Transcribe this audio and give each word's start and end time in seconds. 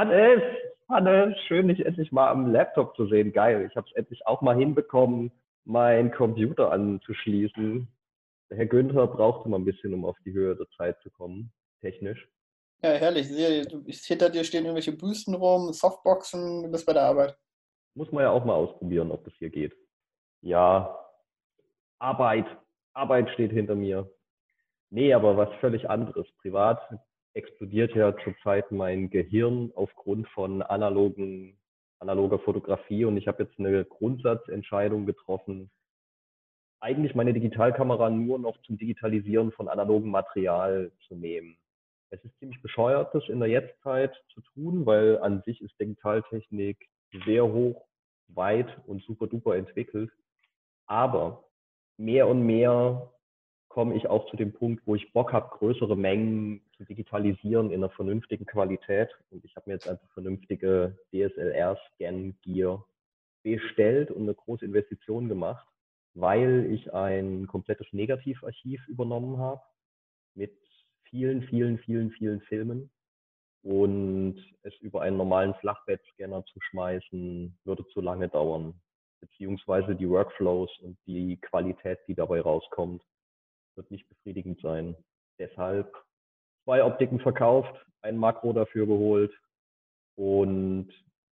Hannes, 0.00 0.42
Hannes, 0.88 1.36
schön, 1.46 1.68
dich 1.68 1.84
endlich 1.84 2.10
mal 2.10 2.30
am 2.30 2.50
Laptop 2.50 2.96
zu 2.96 3.06
sehen. 3.08 3.34
Geil, 3.34 3.66
ich 3.70 3.76
habe 3.76 3.86
es 3.86 3.94
endlich 3.94 4.26
auch 4.26 4.40
mal 4.40 4.56
hinbekommen, 4.56 5.30
meinen 5.66 6.10
Computer 6.10 6.72
anzuschließen. 6.72 7.86
Der 8.48 8.56
Herr 8.56 8.64
Günther 8.64 9.06
brauchte 9.08 9.50
mal 9.50 9.58
ein 9.58 9.66
bisschen, 9.66 9.92
um 9.92 10.06
auf 10.06 10.16
die 10.24 10.32
Höhe 10.32 10.56
der 10.56 10.66
Zeit 10.78 10.98
zu 11.02 11.10
kommen, 11.10 11.52
technisch. 11.82 12.26
Ja, 12.82 12.92
herrlich. 12.92 13.26
hinter 13.26 14.30
dir 14.30 14.42
stehen 14.42 14.64
irgendwelche 14.64 14.92
Büsten 14.96 15.34
rum, 15.34 15.70
Softboxen, 15.74 16.62
du 16.62 16.70
bist 16.70 16.86
bei 16.86 16.94
der 16.94 17.02
Arbeit. 17.02 17.36
Muss 17.94 18.10
man 18.10 18.24
ja 18.24 18.30
auch 18.30 18.46
mal 18.46 18.54
ausprobieren, 18.54 19.10
ob 19.10 19.22
das 19.24 19.34
hier 19.34 19.50
geht. 19.50 19.76
Ja, 20.40 20.98
Arbeit. 21.98 22.46
Arbeit 22.94 23.28
steht 23.34 23.52
hinter 23.52 23.74
mir. 23.74 24.10
Nee, 24.88 25.12
aber 25.12 25.36
was 25.36 25.50
völlig 25.60 25.90
anderes. 25.90 26.26
Privat 26.40 26.80
explodiert 27.34 27.94
ja 27.94 28.16
zurzeit 28.24 28.70
mein 28.72 29.10
Gehirn 29.10 29.72
aufgrund 29.74 30.28
von 30.28 30.62
analogen, 30.62 31.58
analoger 31.98 32.38
Fotografie 32.40 33.04
und 33.04 33.16
ich 33.16 33.28
habe 33.28 33.44
jetzt 33.44 33.58
eine 33.58 33.84
Grundsatzentscheidung 33.84 35.06
getroffen, 35.06 35.70
eigentlich 36.80 37.14
meine 37.14 37.34
Digitalkamera 37.34 38.10
nur 38.10 38.38
noch 38.38 38.60
zum 38.62 38.78
Digitalisieren 38.78 39.52
von 39.52 39.68
analogem 39.68 40.10
Material 40.10 40.90
zu 41.06 41.14
nehmen. 41.14 41.58
Es 42.10 42.24
ist 42.24 42.36
ziemlich 42.38 42.60
bescheuert, 42.62 43.14
das 43.14 43.28
in 43.28 43.38
der 43.38 43.48
Jetztzeit 43.48 44.12
zu 44.32 44.40
tun, 44.54 44.86
weil 44.86 45.18
an 45.18 45.42
sich 45.42 45.60
ist 45.60 45.78
Digitaltechnik 45.78 46.88
sehr 47.26 47.46
hoch, 47.46 47.86
weit 48.28 48.66
und 48.86 49.02
super 49.02 49.26
duper 49.26 49.56
entwickelt. 49.56 50.10
Aber 50.86 51.44
mehr 51.98 52.26
und 52.26 52.44
mehr 52.44 53.12
komme 53.68 53.94
ich 53.94 54.08
auch 54.08 54.28
zu 54.30 54.36
dem 54.36 54.52
Punkt, 54.52 54.84
wo 54.86 54.96
ich 54.96 55.12
Bock 55.12 55.32
habe, 55.32 55.56
größere 55.56 55.96
Mengen 55.96 56.62
zu 56.80 56.86
digitalisieren 56.86 57.70
in 57.70 57.84
einer 57.84 57.90
vernünftigen 57.90 58.46
Qualität. 58.46 59.10
Und 59.30 59.44
ich 59.44 59.54
habe 59.54 59.68
mir 59.68 59.74
jetzt 59.74 59.86
einfach 59.86 60.08
vernünftige 60.14 60.98
DSLR-Scan-Gear 61.12 62.86
bestellt 63.42 64.10
und 64.10 64.22
eine 64.22 64.34
große 64.34 64.64
Investition 64.64 65.28
gemacht, 65.28 65.66
weil 66.14 66.72
ich 66.72 66.92
ein 66.94 67.46
komplettes 67.46 67.86
Negativarchiv 67.92 68.80
übernommen 68.88 69.38
habe 69.38 69.60
mit 70.34 70.56
vielen, 71.04 71.42
vielen, 71.42 71.78
vielen, 71.80 72.10
vielen 72.12 72.40
Filmen. 72.42 72.90
Und 73.62 74.42
es 74.62 74.74
über 74.80 75.02
einen 75.02 75.18
normalen 75.18 75.54
Flachbettscanner 75.56 76.46
zu 76.46 76.58
schmeißen, 76.62 77.58
würde 77.64 77.86
zu 77.88 78.00
lange 78.00 78.30
dauern. 78.30 78.80
Beziehungsweise 79.20 79.94
die 79.94 80.08
Workflows 80.08 80.70
und 80.78 80.96
die 81.06 81.36
Qualität, 81.42 81.98
die 82.08 82.14
dabei 82.14 82.40
rauskommt, 82.40 83.02
wird 83.74 83.90
nicht 83.90 84.08
befriedigend 84.08 84.62
sein. 84.62 84.96
Deshalb 85.38 85.94
zwei 86.64 86.84
Optiken 86.84 87.20
verkauft, 87.20 87.74
ein 88.02 88.16
Makro 88.16 88.52
dafür 88.52 88.86
geholt 88.86 89.32
und 90.16 90.88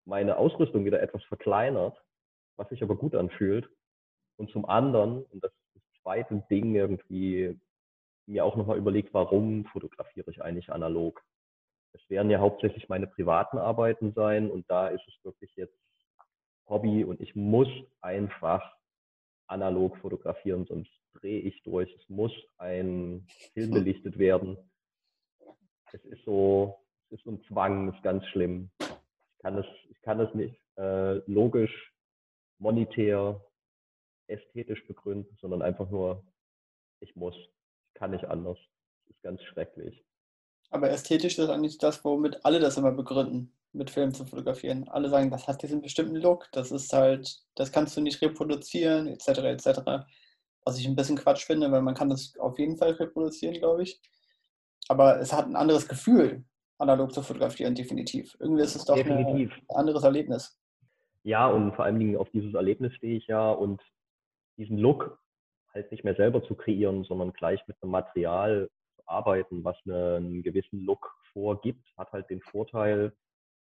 meine 0.05 0.37
Ausrüstung 0.37 0.85
wieder 0.85 1.03
etwas 1.03 1.23
verkleinert, 1.25 1.97
was 2.57 2.69
sich 2.69 2.83
aber 2.83 2.97
gut 2.97 3.15
anfühlt. 3.15 3.69
Und 4.37 4.51
zum 4.51 4.65
anderen, 4.65 5.23
und 5.25 5.45
das 5.45 5.53
ist 5.53 5.75
das 5.75 6.03
zweite 6.03 6.43
Ding 6.51 6.75
irgendwie, 6.75 7.59
mir 8.27 8.45
auch 8.45 8.57
nochmal 8.57 8.79
überlegt, 8.79 9.13
warum 9.13 9.67
fotografiere 9.67 10.31
ich 10.31 10.43
eigentlich 10.43 10.73
analog? 10.73 11.23
Es 11.93 12.09
werden 12.09 12.31
ja 12.31 12.39
hauptsächlich 12.39 12.89
meine 12.89 13.07
privaten 13.07 13.59
Arbeiten 13.59 14.13
sein 14.15 14.51
und 14.51 14.71
da 14.71 14.89
ist 14.89 15.07
es 15.09 15.25
wirklich 15.25 15.55
jetzt 15.57 15.77
Hobby 16.69 17.05
und 17.05 17.21
ich 17.21 17.35
muss 17.35 17.69
einfach 18.01 18.77
analog 19.49 19.97
fotografieren, 19.99 20.65
sonst 20.67 20.91
drehe 21.15 21.41
ich 21.41 21.63
durch. 21.65 21.93
Es 21.93 22.09
muss 22.09 22.33
ein 22.59 23.27
Film 23.53 23.73
belichtet 23.73 24.19
werden. 24.19 24.57
Es 25.93 26.05
ist 26.05 26.25
so, 26.25 26.79
es 27.09 27.19
ist 27.19 27.25
so 27.25 27.33
ein 27.33 27.43
Zwang, 27.49 27.89
es 27.89 27.97
ist 27.97 28.03
ganz 28.03 28.25
schlimm. 28.27 28.71
Ich 28.81 29.43
kann 29.43 29.59
es, 29.59 29.67
ich 29.91 30.01
kann 30.03 30.21
es 30.21 30.33
nicht 30.35 30.61
äh, 30.77 31.15
logisch, 31.31 31.93
monetär, 32.59 33.41
ästhetisch 34.29 34.87
begründen, 34.87 35.37
sondern 35.41 35.63
einfach 35.63 35.91
nur, 35.91 36.25
ich 37.01 37.17
muss. 37.17 37.35
Ich 37.35 37.95
kann 37.95 38.13
nicht 38.13 38.25
anders. 38.27 38.59
Es 39.05 39.17
ist 39.17 39.23
ganz 39.23 39.43
schrecklich. 39.43 40.05
Aber 40.71 40.91
ästhetisch 40.91 41.39
ist 41.39 41.49
eigentlich 41.49 41.79
das, 41.79 42.05
womit 42.05 42.45
alle 42.45 42.61
das 42.61 42.77
immer 42.77 42.93
begründen, 42.93 43.53
mit 43.73 43.91
Filmen 43.91 44.15
zu 44.15 44.25
fotografieren. 44.25 44.89
Alle 44.89 45.09
sagen, 45.09 45.31
das 45.31 45.49
hat 45.49 45.63
diesen 45.63 45.83
bestimmten 45.83 46.17
Look, 46.17 46.49
das 46.53 46.71
ist 46.71 46.93
halt, 46.93 47.43
das 47.57 47.73
kannst 47.73 47.97
du 47.97 48.01
nicht 48.01 48.23
reproduzieren, 48.23 49.09
etc. 49.09 49.29
etc. 49.29 49.81
Was 50.65 50.79
ich 50.79 50.87
ein 50.87 50.95
bisschen 50.95 51.17
Quatsch 51.17 51.45
finde, 51.45 51.73
weil 51.73 51.83
man 51.83 51.95
kann 51.95 52.11
das 52.11 52.35
auf 52.39 52.59
jeden 52.59 52.77
Fall 52.77 52.93
reproduzieren, 52.93 53.55
glaube 53.55 53.83
ich. 53.83 54.01
Aber 54.91 55.21
es 55.21 55.33
hat 55.33 55.47
ein 55.47 55.55
anderes 55.55 55.87
Gefühl, 55.87 56.45
analog 56.79 57.13
zu 57.13 57.23
fotografieren, 57.23 57.77
definitiv. 57.77 58.37
Irgendwie 58.41 58.65
ist 58.65 58.75
es 58.75 58.85
doch 58.85 58.97
ein 58.97 59.53
anderes 59.69 60.03
Erlebnis. 60.03 60.61
Ja, 61.23 61.47
und 61.47 61.77
vor 61.77 61.85
allen 61.85 62.01
Dingen 62.01 62.17
auf 62.17 62.29
dieses 62.31 62.55
Erlebnis 62.55 62.93
stehe 62.95 63.17
ich 63.17 63.29
ja 63.29 63.53
und 63.53 63.81
diesen 64.57 64.79
Look 64.79 65.17
halt 65.73 65.93
nicht 65.93 66.03
mehr 66.03 66.17
selber 66.17 66.43
zu 66.43 66.57
kreieren, 66.57 67.05
sondern 67.05 67.33
gleich 67.33 67.65
mit 67.69 67.77
einem 67.81 67.93
Material 67.93 68.69
zu 68.97 69.03
arbeiten, 69.07 69.63
was 69.63 69.77
einen 69.87 70.43
gewissen 70.43 70.85
Look 70.85 71.15
vorgibt, 71.33 71.87
hat 71.97 72.11
halt 72.11 72.29
den 72.29 72.41
Vorteil, 72.41 73.13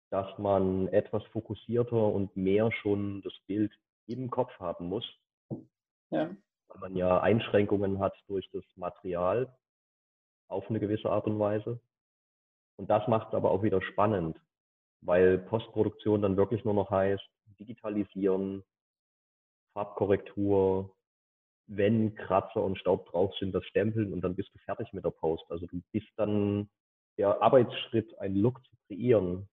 dass 0.09 0.39
man 0.39 0.89
etwas 0.89 1.23
fokussierter 1.25 2.07
und 2.07 2.35
mehr 2.39 2.73
schon 2.73 3.21
das 3.21 3.35
Bild 3.47 3.73
im 4.07 4.31
Kopf 4.31 4.59
haben 4.59 4.87
muss. 4.87 5.05
Ja 6.09 6.31
weil 6.73 6.81
man 6.81 6.97
ja 6.97 7.21
Einschränkungen 7.21 7.99
hat 7.99 8.15
durch 8.29 8.49
das 8.53 8.65
Material 8.77 9.53
auf 10.53 10.69
eine 10.69 10.81
gewisse 10.81 11.11
Art 11.11 11.27
und 11.27 11.39
Weise. 11.39 11.81
Und 12.77 12.91
das 12.91 13.07
macht 13.09 13.29
es 13.29 13.35
aber 13.35 13.51
auch 13.51 13.63
wieder 13.63 13.83
spannend, 13.83 14.41
weil 15.01 15.39
Postproduktion 15.39 16.23
dann 16.23 16.37
wirklich 16.37 16.65
nur 16.65 16.75
noch 16.75 16.91
heißt, 16.91 17.29
digitalisieren, 17.59 18.63
Farbkorrektur, 19.75 20.95
wenn 21.67 22.15
Kratzer 22.15 22.63
und 22.63 22.79
Staub 22.79 23.11
drauf 23.11 23.35
sind, 23.39 23.55
das 23.55 23.65
Stempeln 23.67 24.13
und 24.13 24.21
dann 24.23 24.35
bist 24.35 24.51
du 24.55 24.59
fertig 24.61 24.93
mit 24.93 25.05
der 25.05 25.11
Post. 25.11 25.45
Also 25.49 25.67
du 25.67 25.81
bist 25.93 26.09
dann 26.17 26.69
der 27.19 27.41
Arbeitsschritt, 27.43 28.19
einen 28.19 28.37
Look 28.37 28.63
zu 28.65 28.77
kreieren, 28.87 29.49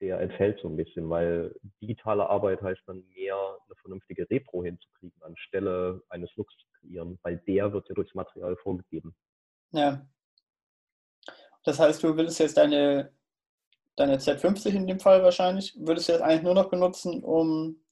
der 0.00 0.20
entfällt 0.20 0.60
so 0.60 0.68
ein 0.68 0.76
bisschen, 0.76 1.08
weil 1.08 1.54
digitale 1.80 2.28
Arbeit 2.28 2.62
heißt 2.62 2.82
dann 2.86 3.06
mehr 3.14 3.36
eine 3.36 3.76
vernünftige 3.76 4.28
Repro 4.28 4.64
hinzukriegen, 4.64 5.22
anstelle 5.22 6.02
eines 6.08 6.34
Looks 6.36 6.56
zu 6.56 6.66
kreieren, 6.78 7.18
weil 7.22 7.38
der 7.38 7.72
wird 7.72 7.88
ja 7.88 7.94
durchs 7.94 8.14
Material 8.14 8.56
vorgegeben. 8.56 9.14
Ja. 9.74 10.06
Das 11.64 11.78
heißt, 11.78 12.02
du 12.02 12.16
willst 12.16 12.38
jetzt 12.38 12.56
deine, 12.56 13.12
deine 13.96 14.16
Z50 14.18 14.74
in 14.74 14.86
dem 14.86 15.00
Fall 15.00 15.22
wahrscheinlich, 15.22 15.74
würdest 15.78 16.08
du 16.08 16.12
jetzt 16.12 16.22
eigentlich 16.22 16.42
nur 16.42 16.54
noch 16.54 16.70
benutzen, 16.70 17.22
um 17.24 17.82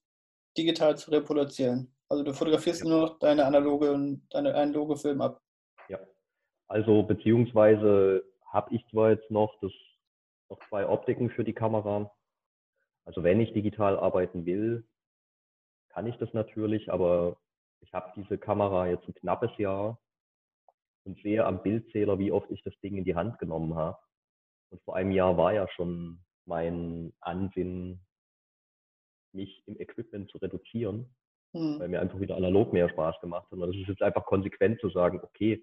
digital 0.56 0.96
zu 0.96 1.10
reproduzieren. 1.10 1.94
Also 2.08 2.22
du 2.22 2.32
fotografierst 2.34 2.84
ja. 2.84 2.88
nur 2.88 3.00
noch 3.00 3.18
deine 3.18 3.46
analoge 3.46 4.18
deine 4.30 4.54
analoge 4.54 4.96
Film 4.96 5.22
ab. 5.22 5.40
Ja. 5.88 5.98
Also 6.68 7.02
beziehungsweise 7.02 8.22
habe 8.46 8.74
ich 8.74 8.86
zwar 8.90 9.10
jetzt 9.10 9.30
noch 9.30 9.58
das 9.60 9.72
noch 10.50 10.58
zwei 10.68 10.86
Optiken 10.86 11.30
für 11.30 11.44
die 11.44 11.54
Kamera. 11.54 12.12
Also 13.04 13.24
wenn 13.24 13.40
ich 13.40 13.54
digital 13.54 13.98
arbeiten 13.98 14.44
will, 14.44 14.86
kann 15.88 16.06
ich 16.06 16.16
das 16.18 16.32
natürlich, 16.34 16.92
aber 16.92 17.38
ich 17.80 17.92
habe 17.94 18.12
diese 18.16 18.38
Kamera 18.38 18.86
jetzt 18.86 19.08
ein 19.08 19.14
knappes 19.14 19.50
Jahr 19.56 19.98
und 21.04 21.20
sehe 21.22 21.44
am 21.44 21.62
Bildzähler, 21.62 22.18
wie 22.18 22.32
oft 22.32 22.50
ich 22.50 22.62
das 22.62 22.78
Ding 22.80 22.96
in 22.96 23.04
die 23.04 23.14
Hand 23.14 23.38
genommen 23.38 23.74
habe. 23.74 23.98
Und 24.70 24.82
vor 24.82 24.96
einem 24.96 25.12
Jahr 25.12 25.36
war 25.36 25.52
ja 25.52 25.68
schon 25.68 26.22
mein 26.46 27.12
Ansinnen, 27.20 28.04
mich 29.32 29.62
im 29.66 29.78
Equipment 29.80 30.30
zu 30.30 30.38
reduzieren, 30.38 31.14
hm. 31.52 31.78
weil 31.80 31.88
mir 31.88 32.00
einfach 32.00 32.20
wieder 32.20 32.36
analog 32.36 32.72
mehr 32.72 32.88
Spaß 32.88 33.20
gemacht 33.20 33.44
hat. 33.44 33.52
Und 33.52 33.60
das 33.60 33.76
ist 33.76 33.88
jetzt 33.88 34.02
einfach 34.02 34.24
konsequent 34.24 34.80
zu 34.80 34.90
sagen, 34.90 35.20
okay, 35.22 35.62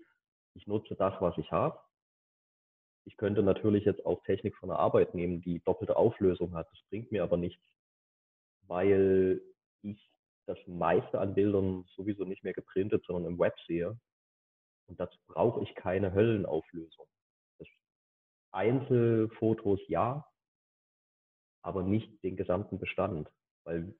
ich 0.55 0.67
nutze 0.67 0.95
das, 0.95 1.13
was 1.21 1.37
ich 1.37 1.51
habe 1.51 1.79
ich 3.09 3.17
könnte 3.17 3.41
natürlich 3.41 3.85
jetzt 3.85 4.05
auch 4.05 4.21
Technik 4.23 4.55
von 4.55 4.69
der 4.69 4.77
Arbeit 4.77 5.15
nehmen, 5.15 5.41
die 5.41 5.61
doppelte 5.61 5.97
Auflösung 5.97 6.53
hat. 6.53 6.69
Das 6.71 6.79
bringt 6.89 7.11
mir 7.11 7.23
aber 7.23 7.37
nichts, 7.37 7.63
weil 8.67 9.41
ich 9.81 10.09
das 10.45 10.59
meiste 10.67 11.19
an 11.19 11.33
Bildern 11.33 11.85
sowieso 11.95 12.23
nicht 12.23 12.43
mehr 12.43 12.53
geprintet, 12.53 13.03
sondern 13.05 13.33
im 13.33 13.39
Web 13.39 13.55
sehe. 13.65 13.99
Und 14.89 14.99
dazu 14.99 15.17
brauche 15.27 15.61
ich 15.63 15.75
keine 15.75 16.13
Höllenauflösung. 16.13 17.07
Einzelfotos 18.51 19.79
ja, 19.87 20.27
aber 21.61 21.83
nicht 21.83 22.23
den 22.23 22.35
gesamten 22.35 22.79
Bestand. 22.79 23.31
Weil 23.63 23.93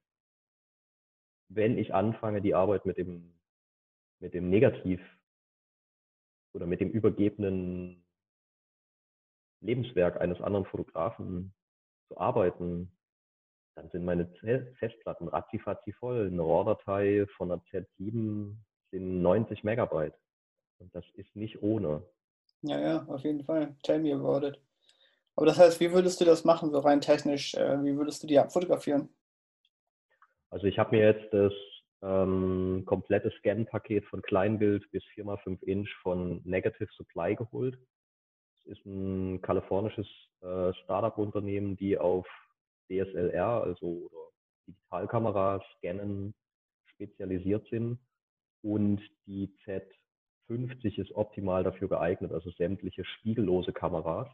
wenn 1.50 1.78
ich 1.78 1.94
anfange, 1.94 2.42
die 2.42 2.56
Arbeit 2.56 2.86
mit 2.86 2.98
dem, 2.98 3.40
mit 4.20 4.34
dem 4.34 4.50
Negativ 4.50 5.02
oder 6.54 6.66
mit 6.66 6.82
dem 6.82 6.90
übergebenen 6.90 8.04
Lebenswerk 9.62 10.20
eines 10.20 10.42
anderen 10.42 10.66
Fotografen 10.66 11.54
zu 12.08 12.18
arbeiten, 12.18 12.92
dann 13.76 13.90
sind 13.92 14.04
meine 14.04 14.28
Festplatten 14.80 15.28
ratzifatzi 15.28 15.94
voll. 15.94 16.28
Eine 16.28 16.42
RAW-Datei 16.42 17.28
von 17.38 17.52
einer 17.52 17.62
Z7 17.66 18.56
sind 18.92 19.22
90 19.22 19.64
Megabyte. 19.64 20.18
Und 20.80 20.94
das 20.96 21.06
ist 21.16 21.36
nicht 21.36 21.62
ohne. 21.62 22.04
Ja, 22.62 22.80
ja, 22.80 23.06
auf 23.08 23.24
jeden 23.24 23.44
Fall. 23.44 23.76
Tell 23.84 24.00
me 24.00 24.14
about 24.14 24.46
it. 24.46 24.60
Aber 25.36 25.46
das 25.46 25.58
heißt, 25.58 25.80
wie 25.80 25.92
würdest 25.92 26.20
du 26.20 26.26
das 26.26 26.44
machen, 26.44 26.72
so 26.72 26.80
rein 26.80 27.00
technisch? 27.00 27.54
Äh, 27.54 27.84
wie 27.84 27.96
würdest 27.96 28.24
du 28.24 28.28
die 28.28 28.40
abfotografieren? 28.40 29.10
Also 30.50 30.68
ich 30.68 30.80
habe 30.80 30.96
mir 30.96 31.06
jetzt 31.06 31.34
das 31.34 31.54
ähm, 32.02 32.84
komplette 32.86 33.32
Scan-Paket 33.40 34.06
von 34.06 34.22
Kleinbild 34.22 34.90
bis 34.92 35.04
4x5 35.16 35.64
Inch 35.64 35.90
von 36.02 36.42
Negative 36.44 36.90
Supply 36.96 37.36
geholt. 37.36 37.78
Das 38.66 38.78
ist 38.78 38.86
ein 38.86 39.42
kalifornisches 39.42 40.08
äh, 40.42 40.74
Startup-Unternehmen, 40.84 41.78
die 41.78 41.98
auf 41.98 42.28
DSLR, 42.90 43.64
also 43.64 44.10
Digitalkamera 44.68 45.64
scannen, 45.78 46.34
spezialisiert 46.86 47.68
sind. 47.70 48.00
Und 48.62 49.02
die 49.26 49.54
Z50 50.50 51.00
ist 51.00 51.12
optimal 51.16 51.64
dafür 51.64 51.88
geeignet, 51.88 52.32
also 52.32 52.50
sämtliche 52.52 53.06
spiegellose 53.06 53.72
Kameras, 53.72 54.28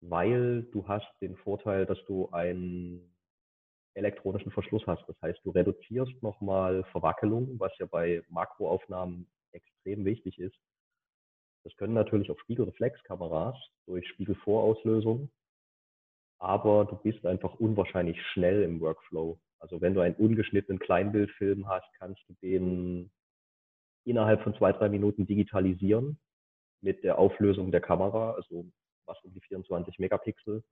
weil 0.00 0.64
du 0.72 0.86
hast 0.88 1.08
den 1.20 1.36
Vorteil, 1.36 1.86
dass 1.86 1.98
du 2.06 2.28
einen 2.30 3.14
elektronischen 3.94 4.52
Verschluss 4.52 4.86
hast. 4.86 5.06
Das 5.08 5.20
heißt, 5.22 5.40
du 5.44 5.50
reduzierst 5.50 6.22
nochmal 6.22 6.84
Verwackelung, 6.92 7.58
was 7.58 7.76
ja 7.78 7.86
bei 7.86 8.22
Makroaufnahmen 8.28 9.30
extrem 9.52 10.04
wichtig 10.04 10.38
ist. 10.38 10.56
Das 11.64 11.76
können 11.76 11.94
natürlich 11.94 12.30
auch 12.30 12.38
Spiegelreflexkameras 12.40 13.56
durch 13.86 14.08
Spiegelvorauslösung, 14.08 15.30
aber 16.38 16.86
du 16.86 16.96
bist 16.96 17.24
einfach 17.26 17.54
unwahrscheinlich 17.54 18.20
schnell 18.32 18.62
im 18.62 18.80
Workflow. 18.80 19.38
Also 19.58 19.80
wenn 19.82 19.92
du 19.92 20.00
einen 20.00 20.14
ungeschnittenen 20.14 20.78
Kleinbildfilm 20.78 21.68
hast, 21.68 21.86
kannst 21.98 22.22
du 22.28 22.34
den 22.40 23.10
innerhalb 24.04 24.42
von 24.42 24.54
zwei, 24.54 24.72
drei 24.72 24.88
Minuten 24.88 25.26
digitalisieren 25.26 26.18
mit 26.82 27.04
der 27.04 27.18
Auflösung 27.18 27.70
der 27.70 27.80
Kamera, 27.80 28.32
also 28.32 28.66
was 29.06 29.18
um 29.22 29.32
die 29.32 29.40
24 29.40 29.98
Megapixel. 29.98 30.62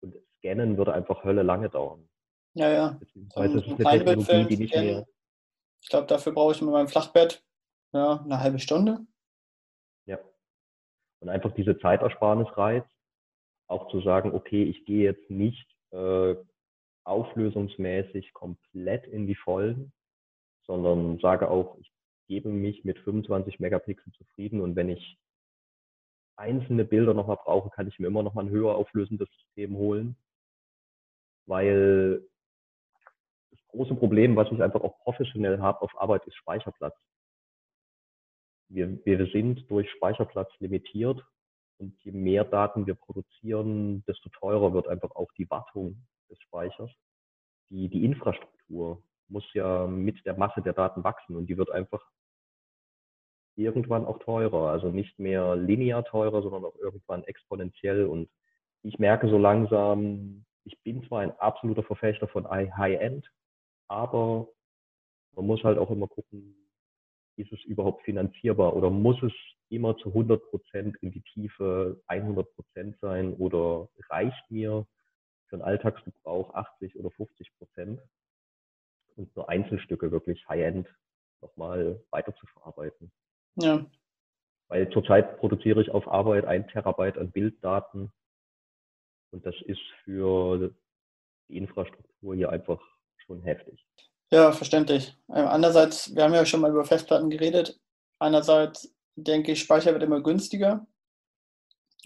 Und 0.00 0.14
Scannen 0.38 0.76
würde 0.76 0.92
einfach 0.92 1.24
Hölle 1.24 1.42
lange 1.42 1.70
dauern. 1.70 2.08
Ja, 2.54 2.70
ja. 2.70 2.90
Beziehungsweise 2.98 3.58
so 3.58 3.58
ist 3.58 3.86
eine 3.86 4.04
Technologie, 4.04 4.48
die 4.48 4.62
nicht 4.62 4.74
mehr. 4.74 5.06
Ich 5.80 5.88
glaube, 5.88 6.06
dafür 6.06 6.32
brauche 6.32 6.52
ich 6.52 6.60
mit 6.60 6.70
meinem 6.70 6.88
Flachbett 6.88 7.44
ja, 7.92 8.20
eine 8.22 8.40
halbe 8.40 8.58
Stunde. 8.58 9.06
Ja. 10.06 10.18
Und 11.20 11.28
einfach 11.28 11.52
diese 11.54 11.78
Zeitersparnis 11.78 12.48
reizt, 12.56 12.90
auch 13.68 13.90
zu 13.90 14.00
sagen, 14.00 14.34
okay, 14.34 14.64
ich 14.64 14.84
gehe 14.84 15.04
jetzt 15.04 15.30
nicht 15.30 15.66
äh, 15.90 16.34
auflösungsmäßig 17.04 18.32
komplett 18.32 19.06
in 19.06 19.26
die 19.26 19.34
Vollen, 19.34 19.92
sondern 20.66 21.18
sage 21.20 21.50
auch, 21.50 21.78
ich 21.78 21.90
gebe 22.28 22.50
mich 22.50 22.84
mit 22.84 22.98
25 23.00 23.58
Megapixel 23.58 24.12
zufrieden 24.12 24.60
und 24.60 24.76
wenn 24.76 24.90
ich 24.90 25.18
einzelne 26.36 26.84
Bilder 26.84 27.14
nochmal 27.14 27.38
brauche, 27.42 27.70
kann 27.70 27.88
ich 27.88 27.98
mir 27.98 28.06
immer 28.06 28.22
nochmal 28.22 28.44
ein 28.44 28.50
höher 28.50 28.76
auflösendes 28.76 29.28
System 29.30 29.76
holen, 29.76 30.16
weil 31.46 32.22
das 33.50 33.60
große 33.68 33.96
Problem, 33.96 34.36
was 34.36 34.52
ich 34.52 34.62
einfach 34.62 34.82
auch 34.82 34.98
professionell 35.00 35.58
habe 35.60 35.82
auf 35.82 36.00
Arbeit, 36.00 36.24
ist 36.26 36.36
Speicherplatz. 36.36 36.94
Wir, 38.68 39.04
wir 39.04 39.26
sind 39.28 39.68
durch 39.70 39.90
Speicherplatz 39.92 40.50
limitiert 40.60 41.24
und 41.78 41.98
je 42.04 42.12
mehr 42.12 42.44
Daten 42.44 42.86
wir 42.86 42.94
produzieren, 42.94 44.04
desto 44.06 44.28
teurer 44.28 44.74
wird 44.74 44.88
einfach 44.88 45.10
auch 45.16 45.32
die 45.32 45.50
Wartung 45.50 46.06
des 46.30 46.38
Speichers. 46.40 46.90
Die, 47.70 47.88
die 47.88 48.04
Infrastruktur 48.04 49.02
muss 49.28 49.44
ja 49.54 49.86
mit 49.86 50.24
der 50.26 50.36
Masse 50.36 50.62
der 50.62 50.74
Daten 50.74 51.02
wachsen 51.04 51.36
und 51.36 51.46
die 51.46 51.56
wird 51.56 51.70
einfach 51.70 52.04
irgendwann 53.58 54.06
auch 54.06 54.18
teurer. 54.20 54.70
Also 54.70 54.90
nicht 54.90 55.18
mehr 55.18 55.56
linear 55.56 56.04
teurer, 56.04 56.42
sondern 56.42 56.64
auch 56.64 56.76
irgendwann 56.76 57.24
exponentiell. 57.24 58.06
Und 58.06 58.28
ich 58.82 58.98
merke 58.98 59.28
so 59.28 59.38
langsam, 59.38 60.44
ich 60.64 60.78
bin 60.82 61.06
zwar 61.06 61.20
ein 61.20 61.36
absoluter 61.38 61.82
Verfechter 61.82 62.28
von 62.28 62.48
High-End, 62.48 63.30
aber 63.88 64.48
man 65.34 65.46
muss 65.46 65.62
halt 65.64 65.78
auch 65.78 65.90
immer 65.90 66.08
gucken, 66.08 66.54
ist 67.36 67.52
es 67.52 67.62
überhaupt 67.64 68.02
finanzierbar 68.02 68.74
oder 68.74 68.90
muss 68.90 69.22
es 69.22 69.32
immer 69.70 69.96
zu 69.98 70.08
100 70.08 70.42
Prozent 70.50 70.96
in 71.00 71.12
die 71.12 71.22
Tiefe 71.22 72.00
100 72.06 72.52
Prozent 72.54 72.98
sein 73.00 73.34
oder 73.34 73.88
reicht 74.08 74.50
mir 74.50 74.86
für 75.46 75.56
einen 75.56 75.62
Alltagsgebrauch 75.62 76.54
80 76.54 76.96
oder 76.96 77.10
50 77.12 77.56
Prozent 77.58 78.00
und 79.16 79.34
nur 79.36 79.48
Einzelstücke 79.48 80.10
wirklich 80.10 80.46
High-End 80.48 80.88
nochmal 81.40 82.02
weiter 82.10 82.34
zu 82.34 82.46
verarbeiten. 82.46 83.10
Ja. 83.56 83.86
Weil 84.68 84.90
zurzeit 84.90 85.38
produziere 85.38 85.80
ich 85.80 85.90
auf 85.90 86.06
Arbeit 86.08 86.44
ein 86.44 86.68
Terabyte 86.68 87.18
an 87.18 87.30
Bilddaten 87.30 88.12
und 89.30 89.44
das 89.44 89.54
ist 89.64 89.80
für 90.04 90.74
die 91.48 91.56
Infrastruktur 91.56 92.34
hier 92.34 92.50
einfach 92.50 92.80
schon 93.26 93.42
heftig. 93.42 93.84
Ja, 94.30 94.52
verständlich. 94.52 95.16
Ähm, 95.28 95.46
andererseits, 95.46 96.14
wir 96.14 96.24
haben 96.24 96.34
ja 96.34 96.44
schon 96.44 96.60
mal 96.60 96.70
über 96.70 96.84
Festplatten 96.84 97.30
geredet. 97.30 97.80
Einerseits 98.18 98.94
denke 99.16 99.52
ich, 99.52 99.60
Speicher 99.60 99.92
wird 99.92 100.02
immer 100.02 100.22
günstiger, 100.22 100.86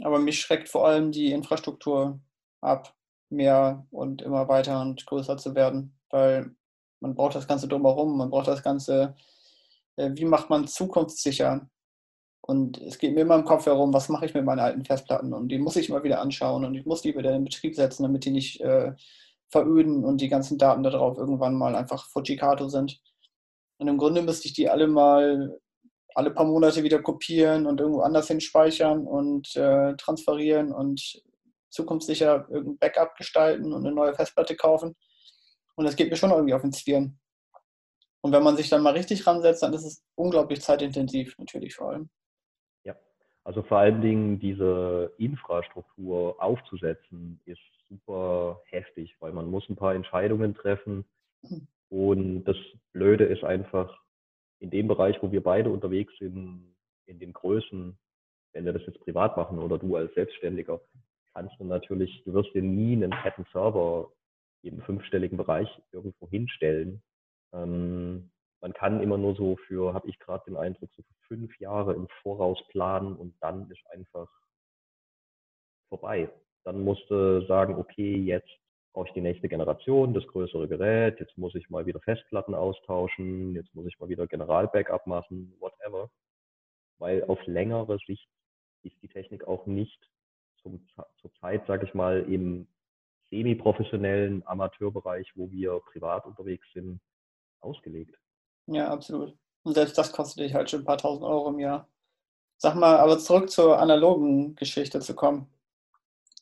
aber 0.03 0.19
mich 0.19 0.41
schreckt 0.41 0.69
vor 0.69 0.87
allem 0.87 1.11
die 1.11 1.33
Infrastruktur 1.33 2.21
ab, 2.61 2.95
mehr 3.29 3.87
und 3.91 4.23
immer 4.23 4.49
weiter 4.49 4.81
und 4.81 5.05
größer 5.07 5.37
zu 5.37 5.55
werden, 5.55 5.99
weil 6.11 6.55
man 7.01 7.15
braucht 7.15 7.35
das 7.35 7.49
Ganze 7.49 7.67
drumherum, 7.67 8.17
man 8.17 8.31
braucht 8.31 8.47
das 8.47 8.63
Ganze, 8.63 9.17
wie 9.97 10.25
macht 10.25 10.51
man 10.51 10.67
zukunftssicher? 10.67 11.69
Und 12.41 12.79
es 12.79 12.99
geht 12.99 13.15
mir 13.15 13.21
immer 13.21 13.37
im 13.37 13.45
Kopf 13.45 13.67
herum, 13.67 13.93
was 13.93 14.09
mache 14.09 14.27
ich 14.27 14.35
mit 14.35 14.45
meinen 14.45 14.59
alten 14.59 14.85
Festplatten? 14.85 15.33
Und 15.33 15.49
die 15.49 15.59
muss 15.59 15.77
ich 15.77 15.89
mal 15.89 16.03
wieder 16.03 16.21
anschauen 16.21 16.65
und 16.65 16.75
ich 16.75 16.85
muss 16.85 17.03
die 17.03 17.17
wieder 17.17 17.35
in 17.35 17.45
Betrieb 17.45 17.77
setzen, 17.77 18.03
damit 18.03 18.25
die 18.25 18.31
nicht 18.31 18.61
äh, 18.61 18.93
veröden 19.49 20.05
und 20.05 20.21
die 20.21 20.29
ganzen 20.29 20.59
Daten 20.59 20.83
darauf 20.83 21.19
irgendwann 21.19 21.55
mal 21.55 21.77
einfach 21.77 22.09
Fujikato 22.09 22.69
sind. 22.69 23.01
Und 23.79 23.89
im 23.89 23.99
Grunde 23.99 24.23
müsste 24.23 24.49
ich 24.49 24.55
die 24.55 24.69
alle 24.69 24.89
mal 24.89 25.61
alle 26.15 26.31
paar 26.31 26.45
Monate 26.45 26.83
wieder 26.83 27.01
kopieren 27.01 27.67
und 27.67 27.81
irgendwo 27.81 28.01
anders 28.01 28.29
hin 28.29 28.41
speichern 28.41 29.07
und 29.07 29.55
äh, 29.57 29.95
transferieren 29.97 30.73
und 30.73 31.23
zukunftssicher 31.71 32.47
irgendein 32.51 32.79
Backup 32.79 33.17
gestalten 33.17 33.73
und 33.73 33.87
eine 33.87 33.95
neue 33.95 34.15
Festplatte 34.15 34.57
kaufen. 34.57 34.95
Und 35.75 35.87
das 35.87 35.97
geht 35.97 36.11
mir 36.11 36.17
schon 36.17 36.31
irgendwie 36.31 36.55
auf 36.55 36.63
den 36.63 36.73
Zwirn. 36.73 37.19
Und 38.23 38.33
wenn 38.33 38.43
man 38.43 38.57
sich 38.57 38.71
dann 38.71 38.83
mal 38.83 38.93
richtig 38.93 39.27
ransetzt, 39.27 39.63
dann 39.63 39.75
ist 39.75 39.85
es 39.85 40.05
unglaublich 40.15 40.63
zeitintensiv, 40.63 41.37
natürlich 41.39 41.75
vor 41.75 41.91
allem. 41.91 42.09
Ja, 42.85 42.97
also 43.45 43.63
vor 43.63 43.79
allen 43.79 44.01
Dingen 44.01 44.39
diese 44.39 45.13
Infrastruktur 45.19 46.41
aufzusetzen, 46.41 47.41
ist 47.45 47.61
super 47.89 48.63
heftig, 48.67 49.17
weil 49.21 49.33
man 49.33 49.51
muss 49.51 49.69
ein 49.69 49.77
paar 49.77 49.95
Entscheidungen 49.95 50.55
treffen. 50.55 51.05
Mhm. 51.43 51.67
Und 51.89 52.45
das 52.45 52.57
Blöde 52.93 53.25
ist 53.25 53.45
einfach, 53.45 54.01
in 54.61 54.71
dem 54.71 54.87
Bereich, 54.87 55.21
wo 55.21 55.33
wir 55.33 55.43
beide 55.43 55.71
unterwegs 55.71 56.13
sind, 56.19 56.75
in 57.07 57.19
den 57.19 57.33
Größen, 57.33 57.99
wenn 58.53 58.65
wir 58.65 58.73
das 58.73 58.87
jetzt 58.87 59.01
privat 59.01 59.37
machen 59.37 59.59
oder 59.59 59.77
du 59.79 59.97
als 59.97 60.15
Selbstständiger, 60.15 60.81
kannst 61.35 61.59
du 61.59 61.65
natürlich, 61.65 62.23
du 62.25 62.33
wirst 62.33 62.55
dir 62.55 62.63
nie 62.63 62.93
einen 62.93 63.13
fetten 63.13 63.45
Server 63.53 64.13
im 64.63 64.81
fünfstelligen 64.83 65.37
Bereich 65.37 65.69
irgendwo 65.91 66.29
hinstellen. 66.29 67.03
Ähm, 67.53 68.31
man 68.61 68.73
kann 68.73 69.03
immer 69.03 69.19
nur 69.19 69.35
so 69.35 69.57
für, 69.67 69.93
habe 69.93 70.09
ich 70.09 70.19
gerade 70.21 70.45
den 70.47 70.57
Eindruck, 70.57 70.91
so 70.95 71.03
für 71.03 71.15
fünf 71.27 71.59
Jahre 71.59 71.95
im 71.95 72.07
Voraus 72.23 72.63
planen 72.69 73.17
und 73.17 73.35
dann 73.41 73.69
ist 73.71 73.85
einfach 73.91 74.29
vorbei. 75.89 76.31
Dann 76.65 76.85
musst 76.85 77.11
du 77.11 77.45
sagen, 77.47 77.75
okay, 77.75 78.15
jetzt 78.17 78.51
brauche 78.93 79.09
ich 79.09 79.15
die 79.15 79.21
nächste 79.21 79.49
Generation, 79.49 80.15
das 80.15 80.27
größere 80.29 80.69
Gerät, 80.69 81.19
jetzt 81.19 81.37
muss 81.37 81.55
ich 81.55 81.71
mal 81.71 81.87
wieder 81.87 82.01
Festplatten 82.01 82.55
austauschen, 82.55 83.55
jetzt 83.55 83.75
muss 83.75 83.87
ich 83.87 83.99
mal 83.99 84.09
wieder 84.09 84.27
General-Backup 84.27 85.07
machen, 85.07 85.55
whatever. 85.59 86.11
Weil 86.99 87.25
auf 87.25 87.45
längere 87.47 87.99
Sicht 88.07 88.29
ist 88.83 89.01
die 89.03 89.09
Technik 89.09 89.45
auch 89.49 89.67
nicht 89.67 90.09
zum, 90.63 90.87
zur 91.21 91.33
Zeit, 91.41 91.67
sage 91.67 91.87
ich 91.87 91.95
mal, 91.95 92.21
im 92.23 92.69
semi-professionellen 93.31 94.47
Amateurbereich, 94.47 95.33
wo 95.35 95.51
wir 95.51 95.81
privat 95.81 96.27
unterwegs 96.27 96.67
sind, 96.75 97.01
ausgelegt. 97.63 98.19
Ja, 98.67 98.89
absolut. 98.89 99.37
Und 99.65 99.75
selbst 99.75 99.97
das 99.97 100.13
kostet 100.13 100.45
dich 100.45 100.55
halt 100.55 100.71
schon 100.71 100.81
ein 100.81 100.85
paar 100.85 100.99
tausend 100.99 101.25
Euro 101.25 101.51
im 101.51 101.59
Jahr. 101.59 101.89
Sag 102.59 102.75
mal, 102.75 102.99
aber 102.99 103.19
zurück 103.19 103.51
zur 103.51 103.79
analogen 103.79 104.55
Geschichte 104.55 105.01
zu 105.01 105.15
kommen. 105.15 105.49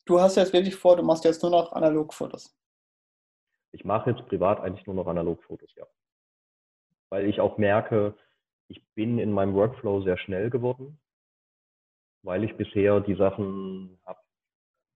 Du 0.04 0.20
hast 0.20 0.36
jetzt 0.36 0.52
wirklich 0.52 0.74
vor, 0.74 0.96
du 0.96 1.02
machst 1.02 1.24
jetzt 1.24 1.42
nur 1.42 1.50
noch 1.50 1.72
Analogfotos. 1.72 2.54
Ich 3.72 3.84
mache 3.84 4.10
jetzt 4.10 4.26
privat 4.26 4.60
eigentlich 4.60 4.86
nur 4.86 4.96
noch 4.96 5.06
Analogfotos, 5.06 5.72
ja. 5.76 5.86
Weil 7.10 7.28
ich 7.28 7.40
auch 7.40 7.58
merke, 7.58 8.16
ich 8.68 8.82
bin 8.94 9.18
in 9.18 9.32
meinem 9.32 9.54
Workflow 9.54 10.02
sehr 10.02 10.18
schnell 10.18 10.50
geworden, 10.50 10.98
weil 12.22 12.44
ich 12.44 12.56
bisher 12.56 13.00
die 13.00 13.14
Sachen 13.14 13.98
habe 14.04 14.20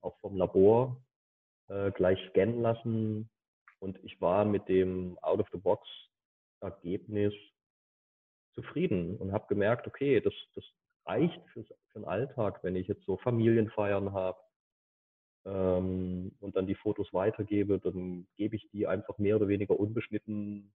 auch 0.01 0.19
vom 0.21 0.37
Labor 0.37 0.97
äh, 1.69 1.91
gleich 1.93 2.19
scannen 2.31 2.61
lassen 2.61 3.31
und 3.79 3.99
ich 4.05 4.21
war 4.21 4.45
mit 4.45 4.69
dem 4.69 5.19
Out-of-the-Box-Ergebnis 6.65 7.35
zufrieden 8.55 9.17
und 9.17 9.33
habe 9.33 9.47
gemerkt, 9.49 9.87
okay, 9.87 10.21
das, 10.21 10.35
das 10.55 10.65
reicht 11.07 11.41
für, 11.53 11.65
den 11.95 12.05
Alltag, 12.05 12.63
wenn 12.63 12.77
ich 12.77 12.89
jetzt 12.89 13.05
so 13.05 13.17
Familienfeiern 13.19 14.13
habe 14.13 14.39
ähm, 15.45 16.33
und 16.41 16.57
dann 16.57 16.67
die 16.67 16.75
Fotos 16.75 17.13
weitergebe, 17.13 17.79
dann 17.79 18.27
gebe 18.37 18.57
ich 18.57 18.69
die 18.73 18.87
einfach 18.87 19.19
mehr 19.19 19.37
oder 19.37 19.49
weniger 19.49 19.79
unbeschnitten, 19.79 20.73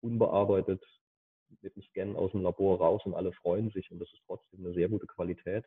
unbearbeitet 0.00 0.84
mit 1.62 1.74
dem 1.74 1.82
Scan 1.82 2.16
aus 2.16 2.30
dem 2.32 2.42
Labor 2.42 2.78
raus 2.78 3.02
und 3.04 3.14
alle 3.14 3.32
freuen 3.32 3.70
sich 3.70 3.90
und 3.90 3.98
das 4.00 4.12
ist 4.12 4.22
trotzdem 4.26 4.64
eine 4.64 4.74
sehr 4.74 4.88
gute 4.88 5.06
Qualität. 5.06 5.64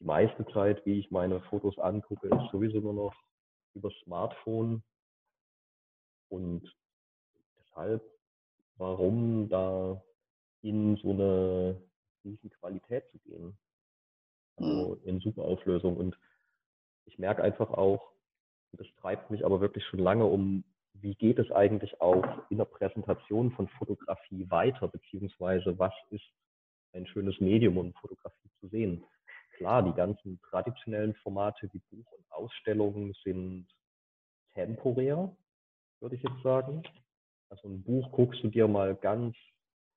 Die 0.00 0.04
meiste 0.04 0.44
Zeit, 0.52 0.84
wie 0.84 0.98
ich 0.98 1.10
meine 1.10 1.40
Fotos 1.42 1.78
angucke, 1.78 2.28
ist 2.28 2.50
sowieso 2.50 2.80
nur 2.80 2.94
noch 2.94 3.14
über 3.74 3.90
Smartphone 4.02 4.82
und 6.28 6.74
deshalb, 7.58 8.02
warum 8.82 9.48
da 9.48 10.02
in 10.62 10.96
so 10.96 11.10
eine 11.10 11.80
riesen 12.24 12.50
Qualität 12.50 13.08
zu 13.12 13.18
gehen? 13.20 13.56
Also 14.56 14.98
in 15.04 15.20
Superauflösung 15.20 15.96
und 15.96 16.18
ich 17.06 17.18
merke 17.18 17.42
einfach 17.42 17.70
auch, 17.70 18.12
das 18.72 18.86
treibt 19.00 19.30
mich 19.30 19.44
aber 19.44 19.60
wirklich 19.60 19.84
schon 19.86 20.00
lange 20.00 20.24
um, 20.24 20.64
wie 20.94 21.14
geht 21.14 21.38
es 21.38 21.50
eigentlich 21.52 22.00
auch 22.00 22.24
in 22.50 22.58
der 22.58 22.64
Präsentation 22.64 23.52
von 23.52 23.68
Fotografie 23.68 24.50
weiter, 24.50 24.88
beziehungsweise 24.88 25.78
was 25.78 25.94
ist 26.10 26.28
ein 26.92 27.06
schönes 27.06 27.40
Medium, 27.40 27.78
um 27.78 27.94
Fotografie 27.94 28.50
zu 28.60 28.68
sehen. 28.68 29.04
Klar, 29.56 29.82
die 29.82 29.94
ganzen 29.94 30.40
traditionellen 30.42 31.14
Formate 31.22 31.68
wie 31.72 31.80
Buch 31.90 32.12
und 32.12 32.24
Ausstellungen 32.30 33.14
sind 33.24 33.66
temporär, 34.54 35.34
würde 36.00 36.16
ich 36.16 36.22
jetzt 36.22 36.42
sagen. 36.42 36.82
Also 37.52 37.68
ein 37.68 37.82
Buch 37.82 38.10
guckst 38.12 38.42
du 38.42 38.48
dir 38.48 38.66
mal 38.66 38.94
ganz 38.94 39.36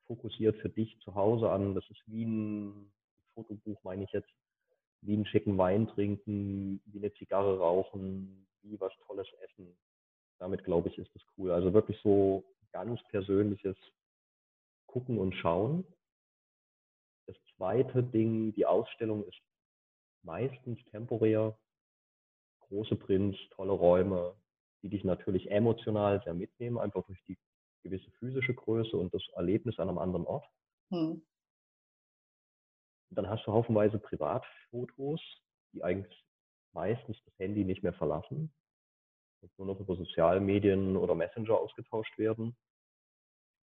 fokussiert 0.07 0.57
für 0.57 0.67
dich 0.67 0.99
zu 0.99 1.15
Hause 1.15 1.49
an. 1.49 1.73
Das 1.73 1.89
ist 1.89 2.01
wie 2.05 2.25
ein 2.25 2.91
Fotobuch, 3.33 3.81
meine 3.83 4.03
ich 4.03 4.11
jetzt, 4.11 4.29
wie 4.99 5.13
einen 5.13 5.25
schicken 5.25 5.57
Wein 5.57 5.87
trinken, 5.87 6.81
wie 6.87 6.97
eine 6.97 7.13
Zigarre 7.13 7.57
rauchen, 7.57 8.45
wie 8.61 8.77
was 8.81 8.91
Tolles 9.07 9.27
essen. 9.39 9.73
Damit 10.37 10.65
glaube 10.65 10.89
ich, 10.89 10.97
ist 10.97 11.15
das 11.15 11.23
cool. 11.37 11.51
Also 11.51 11.73
wirklich 11.73 11.97
so 12.03 12.43
ganz 12.73 13.01
persönliches 13.07 13.77
Gucken 14.87 15.17
und 15.17 15.33
Schauen. 15.35 15.85
Das 17.25 17.37
zweite 17.55 18.03
Ding, 18.03 18.53
die 18.53 18.65
Ausstellung 18.65 19.23
ist 19.23 19.39
meistens 20.23 20.77
temporär. 20.91 21.57
Große 22.67 22.97
Prints, 22.97 23.37
tolle 23.51 23.71
Räume, 23.71 24.35
die 24.85 24.89
dich 24.89 25.03
natürlich 25.03 25.49
emotional 25.49 26.21
sehr 26.23 26.35
mitnehmen, 26.35 26.77
einfach 26.77 27.03
durch 27.07 27.19
die 27.23 27.39
gewisse 27.81 28.11
physische 28.19 28.53
Größe 28.53 28.95
und 28.95 29.11
das 29.15 29.23
Erlebnis 29.33 29.79
an 29.79 29.89
einem 29.89 29.97
anderen 29.97 30.27
Ort. 30.27 30.47
Hm. 30.91 31.25
Dann 33.09 33.27
hast 33.27 33.47
du 33.47 33.51
haufenweise 33.51 33.97
Privatfotos, 33.97 35.21
die 35.73 35.83
eigentlich 35.83 36.23
meistens 36.71 37.17
das 37.25 37.33
Handy 37.39 37.65
nicht 37.65 37.81
mehr 37.81 37.93
verlassen 37.93 38.53
und 39.41 39.57
nur 39.57 39.65
noch 39.65 39.79
über 39.79 39.95
Sozialmedien 39.95 40.97
oder 40.97 41.15
Messenger 41.15 41.57
ausgetauscht 41.57 42.15
werden. 42.19 42.55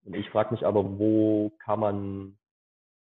Und 0.05 0.17
ich 0.17 0.29
frage 0.31 0.53
mich 0.53 0.67
aber, 0.67 0.99
wo 0.99 1.51
kann 1.61 1.79
man 1.79 2.39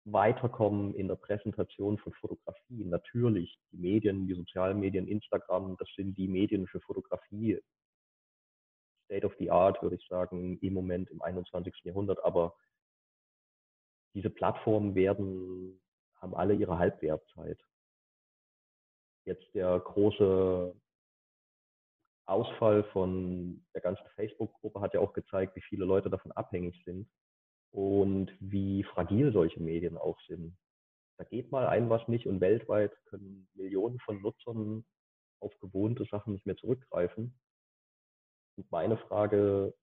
weiterkommen 0.04 0.94
in 0.94 1.08
der 1.08 1.16
Präsentation 1.16 1.98
von 1.98 2.12
Fotografie? 2.12 2.84
Natürlich, 2.84 3.58
die 3.72 3.78
Medien, 3.78 4.28
die 4.28 4.34
Sozialmedien, 4.34 5.08
Instagram, 5.08 5.76
das 5.76 5.88
sind 5.96 6.16
die 6.16 6.28
Medien 6.28 6.68
für 6.68 6.78
Fotografie. 6.78 7.60
State 9.06 9.26
of 9.26 9.34
the 9.38 9.50
Art, 9.50 9.82
würde 9.82 9.96
ich 9.96 10.06
sagen, 10.08 10.58
im 10.60 10.74
Moment 10.74 11.10
im 11.10 11.22
21. 11.22 11.74
Jahrhundert. 11.84 12.22
Aber 12.24 12.54
diese 14.14 14.30
Plattformen 14.30 14.94
werden 14.94 15.80
haben 16.16 16.34
alle 16.34 16.54
ihre 16.54 16.78
Halbwertzeit. 16.78 17.60
Jetzt 19.24 19.54
der 19.54 19.80
große 19.80 20.74
Ausfall 22.26 22.84
von 22.84 23.64
der 23.74 23.80
ganzen 23.80 24.06
Facebook-Gruppe 24.14 24.80
hat 24.80 24.94
ja 24.94 25.00
auch 25.00 25.12
gezeigt, 25.12 25.54
wie 25.56 25.62
viele 25.62 25.84
Leute 25.84 26.10
davon 26.10 26.32
abhängig 26.32 26.82
sind 26.84 27.08
und 27.70 28.32
wie 28.40 28.82
fragil 28.84 29.32
solche 29.32 29.60
Medien 29.60 29.96
auch 29.96 30.20
sind. 30.22 30.56
Da 31.18 31.24
geht 31.24 31.50
mal 31.50 31.66
ein 31.66 31.88
was 31.88 32.06
nicht 32.08 32.26
und 32.26 32.40
weltweit 32.40 32.92
können 33.06 33.48
Millionen 33.54 33.98
von 34.00 34.20
Nutzern 34.20 34.84
auf 35.40 35.56
gewohnte 35.60 36.04
Sachen 36.10 36.32
nicht 36.32 36.46
mehr 36.46 36.56
zurückgreifen. 36.56 37.38
Und 38.56 38.70
meine 38.70 38.96
Frage 38.96 39.74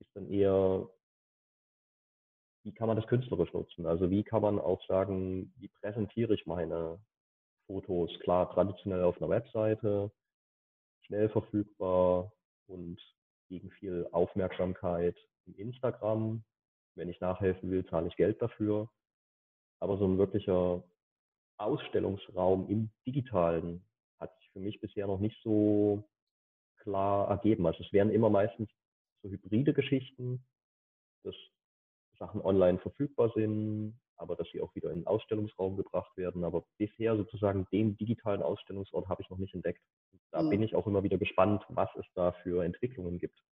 ist 0.00 0.10
dann 0.14 0.28
eher, 0.28 0.88
wie 2.64 2.72
kann 2.72 2.88
man 2.88 2.96
das 2.96 3.06
künstlerisch 3.06 3.52
nutzen? 3.52 3.86
Also 3.86 4.10
wie 4.10 4.24
kann 4.24 4.42
man 4.42 4.58
auch 4.58 4.82
sagen, 4.86 5.52
wie 5.58 5.68
präsentiere 5.68 6.34
ich 6.34 6.46
meine 6.46 6.98
Fotos? 7.66 8.10
Klar, 8.20 8.50
traditionell 8.50 9.04
auf 9.04 9.18
einer 9.18 9.28
Webseite, 9.28 10.10
schnell 11.02 11.28
verfügbar 11.28 12.32
und 12.66 12.98
gegen 13.48 13.70
viel 13.72 14.08
Aufmerksamkeit 14.12 15.16
im 15.46 15.54
Instagram. 15.56 16.42
Wenn 16.94 17.10
ich 17.10 17.20
nachhelfen 17.20 17.70
will, 17.70 17.84
zahle 17.86 18.08
ich 18.08 18.16
Geld 18.16 18.40
dafür. 18.40 18.88
Aber 19.80 19.98
so 19.98 20.06
ein 20.06 20.16
wirklicher 20.16 20.82
Ausstellungsraum 21.58 22.68
im 22.70 22.90
Digitalen 23.06 23.84
hat 24.18 24.34
sich 24.38 24.50
für 24.50 24.60
mich 24.60 24.80
bisher 24.80 25.06
noch 25.06 25.18
nicht 25.18 25.40
so 25.42 26.08
klar 26.84 27.28
ergeben. 27.28 27.66
Also 27.66 27.82
es 27.82 27.92
wären 27.92 28.10
immer 28.10 28.30
meistens 28.30 28.70
so 29.22 29.30
hybride 29.30 29.72
Geschichten, 29.72 30.44
dass 31.24 31.34
Sachen 32.18 32.40
online 32.40 32.78
verfügbar 32.78 33.32
sind, 33.34 33.98
aber 34.16 34.36
dass 34.36 34.48
sie 34.52 34.60
auch 34.60 34.74
wieder 34.76 34.90
in 34.90 35.00
den 35.00 35.06
Ausstellungsraum 35.06 35.76
gebracht 35.76 36.16
werden. 36.16 36.44
Aber 36.44 36.64
bisher 36.78 37.16
sozusagen 37.16 37.66
den 37.72 37.96
digitalen 37.96 38.42
Ausstellungsort 38.42 39.08
habe 39.08 39.22
ich 39.22 39.30
noch 39.30 39.38
nicht 39.38 39.54
entdeckt. 39.54 39.82
Da 40.30 40.42
mhm. 40.42 40.50
bin 40.50 40.62
ich 40.62 40.76
auch 40.76 40.86
immer 40.86 41.02
wieder 41.02 41.18
gespannt, 41.18 41.64
was 41.68 41.90
es 41.96 42.06
da 42.14 42.32
für 42.42 42.64
Entwicklungen 42.64 43.18
gibt. 43.18 43.42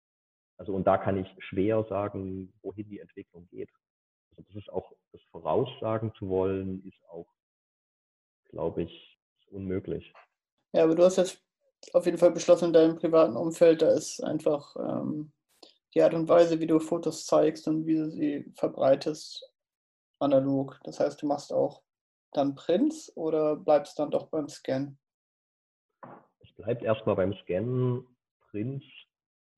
Also 0.59 0.75
und 0.75 0.87
da 0.87 0.99
kann 0.99 1.17
ich 1.17 1.29
schwer 1.39 1.85
sagen, 1.89 2.53
wohin 2.63 2.89
die 2.89 3.01
Entwicklung 3.01 3.49
geht. 3.49 3.71
Also 4.31 4.43
das 4.43 4.57
ist 4.57 4.73
auch, 4.73 4.93
das 5.11 5.21
voraussagen 5.31 6.15
zu 6.15 6.29
wollen, 6.29 6.87
ist 6.87 7.05
auch, 7.09 7.27
glaube 8.51 8.83
ich, 8.83 9.19
unmöglich. 9.51 10.13
Ja, 10.73 10.85
aber 10.85 10.95
du 10.95 11.03
hast 11.03 11.17
jetzt 11.17 11.43
auf 11.93 12.05
jeden 12.07 12.19
Fall 12.19 12.31
beschlossen, 12.31 12.67
in 12.67 12.73
deinem 12.73 12.97
privaten 12.97 13.37
Umfeld, 13.37 13.83
da 13.83 13.91
ist 13.91 14.23
einfach 14.23 14.77
ähm, 14.77 15.33
die 15.95 16.03
Art 16.03 16.15
und 16.15 16.29
Weise, 16.29 16.61
wie 16.61 16.67
du 16.67 16.79
Fotos 16.79 17.27
zeigst 17.27 17.69
und 17.69 17.87
wie 17.87 17.97
du 17.97 18.11
sie 18.11 18.53
verbreitest, 18.55 19.53
analog. 20.19 20.81
Das 20.85 21.01
heißt, 21.01 21.21
du 21.21 21.27
machst 21.27 21.53
auch 21.53 21.83
dann 22.33 22.55
Prints 22.55 23.15
oder 23.17 23.57
bleibst 23.57 23.99
dann 23.99 24.11
doch 24.11 24.29
beim 24.29 24.49
Scan? 24.49 24.97
Es 26.41 26.53
bleibt 26.55 26.83
erstmal 26.83 27.17
beim 27.17 27.35
Scannen. 27.35 28.07
Prints 28.51 28.85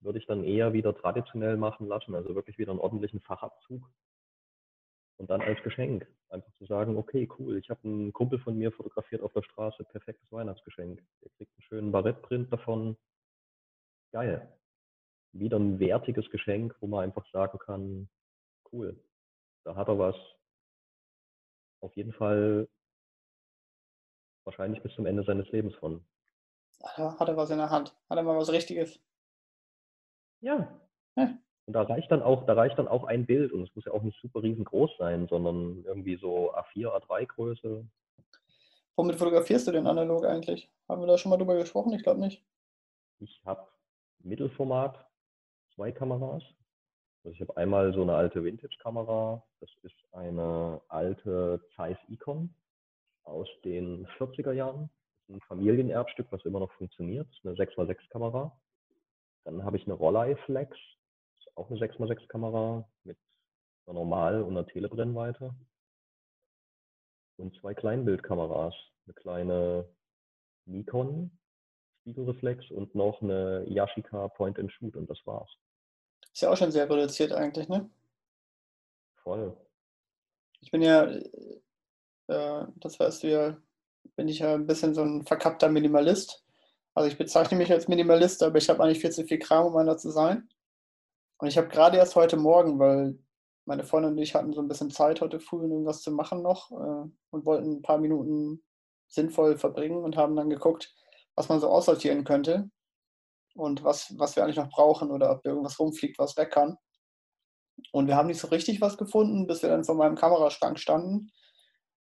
würde 0.00 0.18
ich 0.18 0.26
dann 0.26 0.44
eher 0.44 0.72
wieder 0.72 0.94
traditionell 0.94 1.56
machen 1.56 1.86
lassen, 1.86 2.14
also 2.14 2.34
wirklich 2.34 2.58
wieder 2.58 2.72
einen 2.72 2.80
ordentlichen 2.80 3.20
Fachabzug. 3.20 3.88
Und 5.16 5.30
dann 5.30 5.40
als 5.40 5.62
Geschenk. 5.62 6.06
Einfach 6.28 6.52
zu 6.58 6.66
sagen, 6.66 6.96
okay, 6.96 7.28
cool, 7.38 7.58
ich 7.58 7.70
habe 7.70 7.80
einen 7.84 8.12
Kumpel 8.12 8.38
von 8.40 8.56
mir 8.56 8.72
fotografiert 8.72 9.22
auf 9.22 9.32
der 9.32 9.42
Straße, 9.42 9.84
perfektes 9.84 10.30
Weihnachtsgeschenk. 10.32 11.00
Der 11.22 11.30
kriegt 11.36 11.52
einen 11.56 11.62
schönen 11.62 11.92
Barettprint 11.92 12.52
davon. 12.52 12.96
Geil 14.10 14.48
wieder 15.34 15.58
ein 15.58 15.78
wertiges 15.78 16.30
Geschenk, 16.30 16.74
wo 16.80 16.86
man 16.86 17.04
einfach 17.04 17.26
sagen 17.30 17.58
kann, 17.58 18.08
cool, 18.72 18.98
da 19.64 19.74
hat 19.74 19.88
er 19.88 19.98
was 19.98 20.16
auf 21.80 21.94
jeden 21.96 22.12
Fall 22.12 22.68
wahrscheinlich 24.44 24.82
bis 24.82 24.94
zum 24.94 25.06
Ende 25.06 25.24
seines 25.24 25.48
Lebens 25.50 25.74
von. 25.76 26.04
Hat 26.82 27.28
er 27.28 27.36
was 27.36 27.50
in 27.50 27.58
der 27.58 27.70
Hand? 27.70 27.96
Hat 28.08 28.16
er 28.16 28.22
mal 28.22 28.36
was 28.36 28.52
Richtiges? 28.52 29.00
Ja. 30.40 30.80
ja. 31.16 31.38
Und 31.66 31.72
da 31.72 31.82
reicht 31.82 32.10
dann 32.10 32.22
auch, 32.22 32.44
da 32.44 32.52
reicht 32.52 32.78
dann 32.78 32.88
auch 32.88 33.04
ein 33.04 33.24
Bild 33.24 33.52
und 33.52 33.62
es 33.62 33.74
muss 33.74 33.86
ja 33.86 33.92
auch 33.92 34.02
nicht 34.02 34.20
super 34.20 34.42
riesengroß 34.42 34.98
sein, 34.98 35.26
sondern 35.28 35.82
irgendwie 35.84 36.16
so 36.16 36.54
A4, 36.54 36.88
A3 36.88 37.26
Größe. 37.26 37.86
Womit 38.96 39.16
fotografierst 39.16 39.66
du 39.66 39.72
denn 39.72 39.86
analog 39.86 40.24
eigentlich? 40.24 40.70
Haben 40.88 41.00
wir 41.00 41.06
da 41.06 41.18
schon 41.18 41.30
mal 41.30 41.38
drüber 41.38 41.56
gesprochen? 41.56 41.92
Ich 41.94 42.02
glaube 42.02 42.20
nicht. 42.20 42.44
Ich 43.20 43.40
habe 43.44 43.66
Mittelformat 44.20 45.06
zwei 45.74 45.90
Kameras. 45.90 46.42
Also 47.24 47.34
ich 47.34 47.40
habe 47.40 47.56
einmal 47.56 47.92
so 47.94 48.02
eine 48.02 48.14
alte 48.14 48.44
Vintage-Kamera. 48.44 49.42
Das 49.60 49.70
ist 49.82 49.96
eine 50.12 50.80
alte 50.88 51.60
Zeiss 51.74 51.96
Icon 52.08 52.54
aus 53.24 53.48
den 53.64 54.06
40er 54.18 54.52
Jahren. 54.52 54.90
Ein 55.30 55.40
Familienerbstück, 55.48 56.26
was 56.30 56.44
immer 56.44 56.60
noch 56.60 56.70
funktioniert. 56.72 57.26
Das 57.28 57.54
ist 57.54 57.60
eine 57.60 57.70
6x6-Kamera. 57.88 58.54
Dann 59.44 59.64
habe 59.64 59.78
ich 59.78 59.86
eine 59.86 59.94
Rollei 59.94 60.36
Flex. 60.44 60.76
Auch 61.56 61.70
eine 61.70 61.78
6x6-Kamera 61.78 62.88
mit 63.04 63.18
einer 63.86 63.94
Normal- 63.94 64.42
und 64.42 64.56
einer 64.56 64.66
Telebrennweite. 64.66 65.54
Und 67.36 67.54
zwei 67.60 67.74
Kleinbildkameras. 67.74 68.74
Eine 69.06 69.14
kleine 69.14 69.88
Nikon 70.66 71.30
Spiegelreflex 72.04 72.70
und 72.70 72.94
noch 72.94 73.22
eine 73.22 73.64
Yashica 73.66 74.28
Point 74.28 74.58
and 74.58 74.70
Shoot 74.70 74.94
und 74.94 75.08
das 75.08 75.18
war's. 75.24 75.50
Ist 76.32 76.42
ja 76.42 76.50
auch 76.50 76.56
schon 76.56 76.70
sehr 76.70 76.88
reduziert 76.88 77.32
eigentlich, 77.32 77.68
ne? 77.68 77.88
Voll. 79.22 79.56
Ich 80.60 80.70
bin 80.70 80.82
ja, 80.82 81.04
äh, 81.06 82.66
das 82.76 83.00
weißt 83.00 83.22
du 83.22 83.30
ja, 83.30 83.56
bin 84.16 84.28
ich 84.28 84.40
ja 84.40 84.54
ein 84.54 84.66
bisschen 84.66 84.94
so 84.94 85.02
ein 85.02 85.24
verkappter 85.24 85.70
Minimalist. 85.70 86.44
Also 86.92 87.08
ich 87.08 87.16
bezeichne 87.16 87.56
mich 87.56 87.72
als 87.72 87.88
Minimalist, 87.88 88.42
aber 88.42 88.58
ich 88.58 88.68
habe 88.68 88.82
eigentlich 88.82 89.00
viel 89.00 89.10
zu 89.10 89.24
viel 89.24 89.38
Kram, 89.38 89.66
um 89.66 89.76
einer 89.76 89.96
zu 89.96 90.10
sein. 90.10 90.48
Und 91.44 91.48
ich 91.48 91.58
habe 91.58 91.68
gerade 91.68 91.98
erst 91.98 92.16
heute 92.16 92.38
Morgen, 92.38 92.78
weil 92.78 93.18
meine 93.66 93.84
Freundin 93.84 94.12
und 94.12 94.18
ich 94.18 94.34
hatten 94.34 94.54
so 94.54 94.62
ein 94.62 94.66
bisschen 94.66 94.90
Zeit 94.90 95.20
heute 95.20 95.40
früh, 95.40 95.60
irgendwas 95.60 96.00
zu 96.00 96.10
machen 96.10 96.40
noch 96.40 96.70
äh, 96.70 97.10
und 97.32 97.44
wollten 97.44 97.70
ein 97.70 97.82
paar 97.82 97.98
Minuten 97.98 98.64
sinnvoll 99.08 99.58
verbringen 99.58 100.02
und 100.02 100.16
haben 100.16 100.36
dann 100.36 100.48
geguckt, 100.48 100.94
was 101.34 101.50
man 101.50 101.60
so 101.60 101.68
aussortieren 101.68 102.24
könnte 102.24 102.70
und 103.54 103.84
was, 103.84 104.14
was 104.16 104.36
wir 104.36 104.42
eigentlich 104.42 104.56
noch 104.56 104.70
brauchen 104.70 105.10
oder 105.10 105.32
ob 105.32 105.44
irgendwas 105.44 105.78
rumfliegt, 105.78 106.18
was 106.18 106.34
weg 106.38 106.50
kann. 106.50 106.78
Und 107.92 108.06
wir 108.06 108.16
haben 108.16 108.28
nicht 108.28 108.40
so 108.40 108.48
richtig 108.48 108.80
was 108.80 108.96
gefunden, 108.96 109.46
bis 109.46 109.60
wir 109.60 109.68
dann 109.68 109.84
vor 109.84 109.96
meinem 109.96 110.16
Kameraschrank 110.16 110.78
standen. 110.78 111.30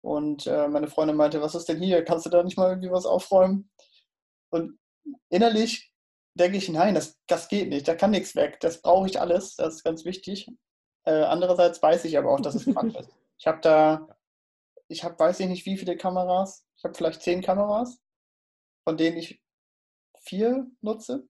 Und 0.00 0.48
äh, 0.48 0.66
meine 0.66 0.88
Freundin 0.88 1.16
meinte, 1.16 1.40
was 1.40 1.54
ist 1.54 1.68
denn 1.68 1.80
hier? 1.80 2.04
Kannst 2.04 2.26
du 2.26 2.30
da 2.30 2.42
nicht 2.42 2.58
mal 2.58 2.70
irgendwie 2.70 2.90
was 2.90 3.06
aufräumen? 3.06 3.70
Und 4.50 4.80
innerlich 5.28 5.87
denke 6.38 6.58
ich, 6.58 6.68
nein, 6.68 6.94
das, 6.94 7.18
das 7.26 7.48
geht 7.48 7.68
nicht, 7.68 7.86
da 7.88 7.94
kann 7.94 8.10
nichts 8.10 8.34
weg, 8.34 8.60
das 8.60 8.80
brauche 8.80 9.06
ich 9.06 9.20
alles, 9.20 9.56
das 9.56 9.76
ist 9.76 9.84
ganz 9.84 10.04
wichtig. 10.04 10.48
Äh, 11.04 11.22
andererseits 11.22 11.82
weiß 11.82 12.04
ich 12.04 12.18
aber 12.18 12.30
auch, 12.30 12.40
dass 12.40 12.54
es 12.54 12.64
Quatsch 12.64 12.94
ist. 12.96 13.10
Ich 13.38 13.46
habe 13.46 13.60
da, 13.60 14.08
ich 14.88 15.04
habe, 15.04 15.18
weiß 15.18 15.40
ich 15.40 15.46
nicht, 15.46 15.66
wie 15.66 15.76
viele 15.76 15.96
Kameras, 15.96 16.66
ich 16.76 16.84
habe 16.84 16.94
vielleicht 16.94 17.22
zehn 17.22 17.40
Kameras, 17.40 18.00
von 18.84 18.96
denen 18.96 19.16
ich 19.16 19.42
vier 20.20 20.66
nutze. 20.80 21.28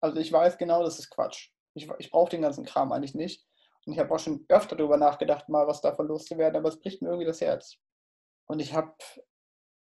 Also 0.00 0.18
ich 0.18 0.32
weiß 0.32 0.58
genau, 0.58 0.82
das 0.82 0.98
ist 0.98 1.10
Quatsch. 1.10 1.50
Ich, 1.74 1.88
ich 1.98 2.10
brauche 2.10 2.30
den 2.30 2.42
ganzen 2.42 2.64
Kram 2.64 2.92
eigentlich 2.92 3.14
nicht. 3.14 3.46
Und 3.84 3.92
ich 3.92 3.98
habe 3.98 4.14
auch 4.14 4.18
schon 4.18 4.44
öfter 4.48 4.76
darüber 4.76 4.96
nachgedacht, 4.96 5.48
mal 5.48 5.66
was 5.66 5.80
davon 5.80 6.06
loszuwerden, 6.06 6.56
aber 6.56 6.68
es 6.68 6.80
bricht 6.80 7.02
mir 7.02 7.08
irgendwie 7.08 7.26
das 7.26 7.40
Herz. 7.40 7.76
Und 8.46 8.60
ich 8.60 8.72
habe 8.72 8.94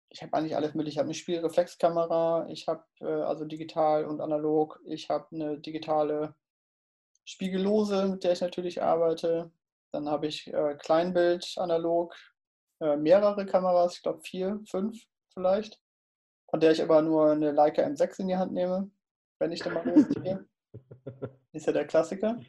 ich 0.09 0.21
habe 0.21 0.33
eigentlich 0.33 0.55
alles 0.55 0.73
mit. 0.73 0.87
Ich 0.87 0.97
habe 0.97 1.07
eine 1.07 1.13
Spielreflexkamera, 1.13 2.47
ich 2.49 2.67
habe 2.67 2.83
äh, 3.01 3.05
also 3.05 3.45
digital 3.45 4.05
und 4.05 4.21
analog, 4.21 4.79
ich 4.85 5.09
habe 5.09 5.27
eine 5.33 5.59
digitale 5.59 6.35
Spiegellose, 7.25 8.07
mit 8.07 8.23
der 8.23 8.33
ich 8.33 8.41
natürlich 8.41 8.81
arbeite. 8.81 9.51
Dann 9.91 10.09
habe 10.09 10.27
ich 10.27 10.47
äh, 10.53 10.75
Kleinbild, 10.75 11.53
analog, 11.57 12.15
äh, 12.79 12.95
mehrere 12.95 13.45
Kameras, 13.45 13.95
ich 13.95 14.03
glaube 14.03 14.21
vier, 14.21 14.61
fünf 14.69 14.97
vielleicht, 15.33 15.81
von 16.49 16.59
der 16.59 16.71
ich 16.71 16.81
aber 16.81 17.01
nur 17.01 17.31
eine 17.31 17.51
Leica 17.51 17.83
M6 17.83 18.21
in 18.21 18.27
die 18.27 18.37
Hand 18.37 18.53
nehme, 18.53 18.89
wenn 19.39 19.51
ich 19.51 19.61
dann 19.61 19.73
mal 19.73 19.87
losgehe. 19.87 20.45
Ist 21.51 21.67
ja 21.67 21.73
der 21.73 21.87
Klassiker. 21.87 22.39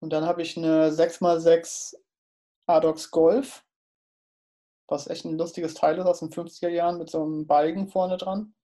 Und 0.00 0.12
dann 0.12 0.24
habe 0.24 0.42
ich 0.42 0.56
eine 0.56 0.90
6x6 0.90 1.96
Adox 2.66 3.10
Golf 3.10 3.64
was 4.88 5.08
echt 5.08 5.24
ein 5.24 5.38
lustiges 5.38 5.74
Teil 5.74 5.98
ist 5.98 6.06
aus 6.06 6.20
den 6.20 6.30
50er 6.30 6.68
Jahren 6.68 6.98
mit 6.98 7.10
so 7.10 7.22
einem 7.22 7.46
Balken 7.46 7.88
vorne 7.88 8.16
dran, 8.16 8.54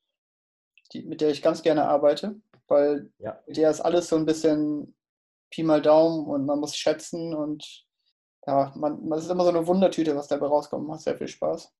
die, 0.92 1.02
mit 1.02 1.20
der 1.20 1.30
ich 1.30 1.42
ganz 1.42 1.62
gerne 1.62 1.86
arbeite, 1.86 2.40
weil 2.66 3.12
ja. 3.18 3.38
der 3.46 3.70
ist 3.70 3.80
alles 3.80 4.08
so 4.08 4.16
ein 4.16 4.26
bisschen 4.26 4.96
Pi 5.50 5.62
mal 5.62 5.82
Daumen 5.82 6.26
und 6.26 6.46
man 6.46 6.58
muss 6.58 6.76
schätzen 6.76 7.34
und 7.34 7.86
ja, 8.46 8.72
man, 8.76 9.06
man 9.06 9.18
ist 9.18 9.30
immer 9.30 9.44
so 9.44 9.50
eine 9.50 9.66
Wundertüte, 9.66 10.16
was 10.16 10.28
dabei 10.28 10.46
rauskommt. 10.46 10.86
Macht 10.86 11.00
sehr 11.00 11.16
viel 11.16 11.28
Spaß. 11.28 11.72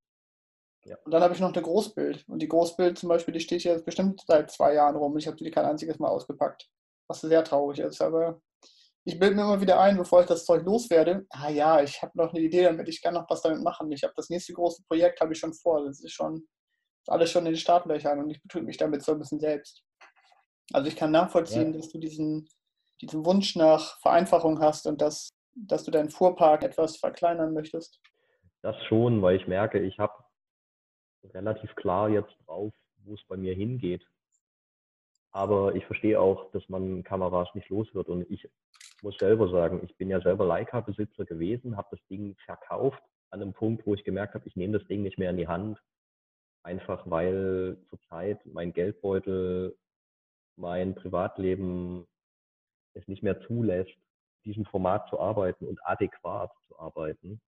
Ja. 0.85 0.97
Und 1.05 1.13
dann 1.13 1.23
habe 1.23 1.35
ich 1.35 1.41
noch 1.41 1.53
eine 1.53 1.63
Großbild. 1.63 2.27
Und 2.29 2.41
die 2.41 2.49
Großbild 2.49 2.99
zum 2.99 3.09
Beispiel, 3.09 3.35
die 3.35 3.41
steht 3.41 3.63
hier 3.63 3.79
bestimmt 3.83 4.23
seit 4.27 4.51
zwei 4.51 4.75
Jahren 4.75 4.97
rum. 4.97 5.17
Ich 5.17 5.27
habe 5.27 5.37
die 5.37 5.51
kein 5.51 5.65
einziges 5.65 5.99
Mal 5.99 6.09
ausgepackt. 6.09 6.71
Was 7.07 7.21
sehr 7.21 7.45
traurig 7.45 7.81
ist. 7.81 8.01
Aber 8.01 8.41
ich 9.05 9.19
bilde 9.19 9.37
mir 9.37 9.43
immer 9.43 9.61
wieder 9.61 9.81
ein, 9.81 9.97
bevor 9.97 10.23
ich 10.23 10.27
das 10.27 10.47
Zeug 10.47 10.65
loswerde, 10.65 11.27
ah 11.31 11.51
ja, 11.51 11.83
ich 11.83 12.01
habe 12.03 12.13
noch 12.15 12.33
eine 12.33 12.41
Idee 12.41 12.65
damit, 12.65 12.89
ich 12.89 13.03
kann 13.03 13.15
noch 13.15 13.29
was 13.29 13.43
damit 13.43 13.63
machen. 13.63 13.93
Ich 13.93 14.03
habe 14.03 14.15
das 14.17 14.31
nächste 14.31 14.55
große 14.55 14.83
Projekt, 14.89 15.21
habe 15.21 15.33
ich 15.33 15.39
schon 15.39 15.53
vor. 15.53 15.85
Das 15.85 16.03
ist 16.03 16.13
schon 16.13 16.47
alles 17.09 17.31
schon 17.31 17.45
in 17.45 17.53
den 17.53 17.59
Startlöchern 17.59 18.19
und 18.21 18.31
ich 18.31 18.41
betrüge 18.41 18.65
mich 18.65 18.79
damit 18.79 19.03
so 19.03 19.13
ein 19.13 19.19
bisschen 19.19 19.41
selbst. 19.41 19.85
Also 20.73 20.89
ich 20.89 20.97
kann 20.97 21.11
nachvollziehen, 21.11 21.73
ja. 21.73 21.79
dass 21.79 21.91
du 21.91 21.99
diesen, 21.99 22.49
diesen 23.03 23.27
Wunsch 23.27 23.57
nach 23.57 24.01
Vereinfachung 24.01 24.61
hast 24.61 24.87
und 24.87 25.03
dass, 25.03 25.29
dass 25.55 25.85
du 25.85 25.91
deinen 25.91 26.09
Fuhrpark 26.09 26.63
etwas 26.63 26.97
verkleinern 26.97 27.53
möchtest. 27.53 28.01
Das 28.63 28.77
schon, 28.89 29.21
weil 29.21 29.37
ich 29.37 29.47
merke, 29.47 29.81
ich 29.81 29.99
habe 29.99 30.15
relativ 31.35 31.75
klar 31.77 32.09
jetzt 32.09 32.35
drauf, 32.47 32.73
wo 33.05 33.15
es 33.15 33.25
bei 33.29 33.37
mir 33.37 33.55
hingeht. 33.55 34.07
Aber 35.33 35.75
ich 35.75 35.85
verstehe 35.85 36.19
auch, 36.19 36.51
dass 36.53 36.67
man 36.69 37.03
Kameras 37.03 37.49
nicht 37.55 37.69
los 37.69 37.93
wird. 37.93 38.09
Und 38.09 38.31
ich 38.31 38.49
muss 39.03 39.17
selber 39.19 39.49
sagen, 39.51 39.81
ich 39.85 39.97
bin 39.97 40.09
ja 40.09 40.21
selber 40.21 40.47
Leica-Besitzer 40.47 41.25
gewesen, 41.25 41.77
habe 41.77 41.89
das 41.91 42.01
Ding 42.09 42.37
verkauft 42.45 43.03
an 43.31 43.43
einem 43.43 43.53
Punkt, 43.53 43.87
wo 43.87 43.95
ich 43.95 44.05
gemerkt 44.05 44.35
habe, 44.35 44.47
ich 44.47 44.57
nehme 44.57 44.79
das 44.79 44.87
Ding 44.89 45.03
nicht 45.03 45.19
mehr 45.19 45.31
in 45.31 45.37
die 45.37 45.49
Hand. 45.49 45.79
Einfach 46.63 47.09
weil 47.11 47.77
zurzeit 47.91 48.45
mein 48.47 48.73
Geldbeutel, 48.73 49.77
mein 50.57 50.95
Privatleben 50.95 52.07
es 52.95 53.07
nicht 53.09 53.23
mehr 53.23 53.41
zulässt, 53.43 53.97
diesem 54.45 54.65
Format 54.67 55.09
zu 55.09 55.19
arbeiten 55.19 55.67
und 55.67 55.81
adäquat 55.85 56.53
zu 56.69 56.79
arbeiten 56.79 57.41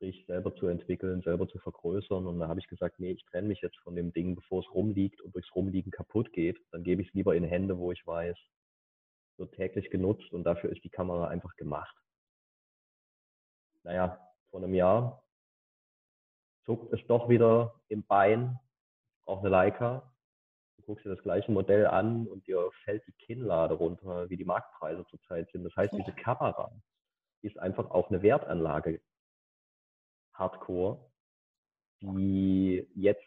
sprich 0.00 0.24
selber 0.26 0.54
zu 0.56 0.66
entwickeln, 0.66 1.20
selber 1.20 1.46
zu 1.46 1.58
vergrößern. 1.58 2.26
Und 2.26 2.40
da 2.40 2.48
habe 2.48 2.58
ich 2.58 2.68
gesagt, 2.68 2.98
nee, 2.98 3.12
ich 3.12 3.24
trenne 3.26 3.48
mich 3.48 3.60
jetzt 3.60 3.76
von 3.80 3.94
dem 3.94 4.14
Ding, 4.14 4.34
bevor 4.34 4.60
es 4.60 4.74
rumliegt 4.74 5.20
und 5.20 5.34
durchs 5.34 5.54
Rumliegen 5.54 5.92
kaputt 5.92 6.32
geht. 6.32 6.58
Dann 6.70 6.82
gebe 6.82 7.02
ich 7.02 7.08
es 7.08 7.14
lieber 7.14 7.36
in 7.36 7.44
Hände, 7.44 7.76
wo 7.76 7.92
ich 7.92 8.06
weiß, 8.06 8.36
wird 9.40 9.54
täglich 9.54 9.90
genutzt 9.90 10.32
und 10.32 10.44
dafür 10.44 10.70
ist 10.70 10.84
die 10.84 10.90
Kamera 10.90 11.28
einfach 11.28 11.56
gemacht. 11.56 11.96
Naja, 13.82 14.20
vor 14.50 14.62
einem 14.62 14.74
Jahr 14.74 15.24
zuckt 16.66 16.92
es 16.92 17.04
doch 17.06 17.28
wieder 17.28 17.80
im 17.88 18.04
Bein, 18.04 18.58
auch 19.24 19.40
eine 19.40 19.48
Leica. 19.48 20.12
Du 20.76 20.82
guckst 20.84 21.04
dir 21.04 21.14
das 21.14 21.22
gleiche 21.22 21.50
Modell 21.50 21.86
an 21.86 22.26
und 22.28 22.46
dir 22.46 22.70
fällt 22.84 23.06
die 23.06 23.12
Kinnlade 23.12 23.74
runter, 23.74 24.28
wie 24.30 24.36
die 24.36 24.44
Marktpreise 24.44 25.04
zurzeit 25.06 25.50
sind. 25.50 25.64
Das 25.64 25.74
heißt, 25.74 25.92
diese 25.92 26.12
Kamera 26.12 26.70
ist 27.42 27.58
einfach 27.58 27.90
auch 27.90 28.10
eine 28.10 28.22
Wertanlage 28.22 29.00
Hardcore, 30.34 31.10
die 32.00 32.88
jetzt 32.94 33.24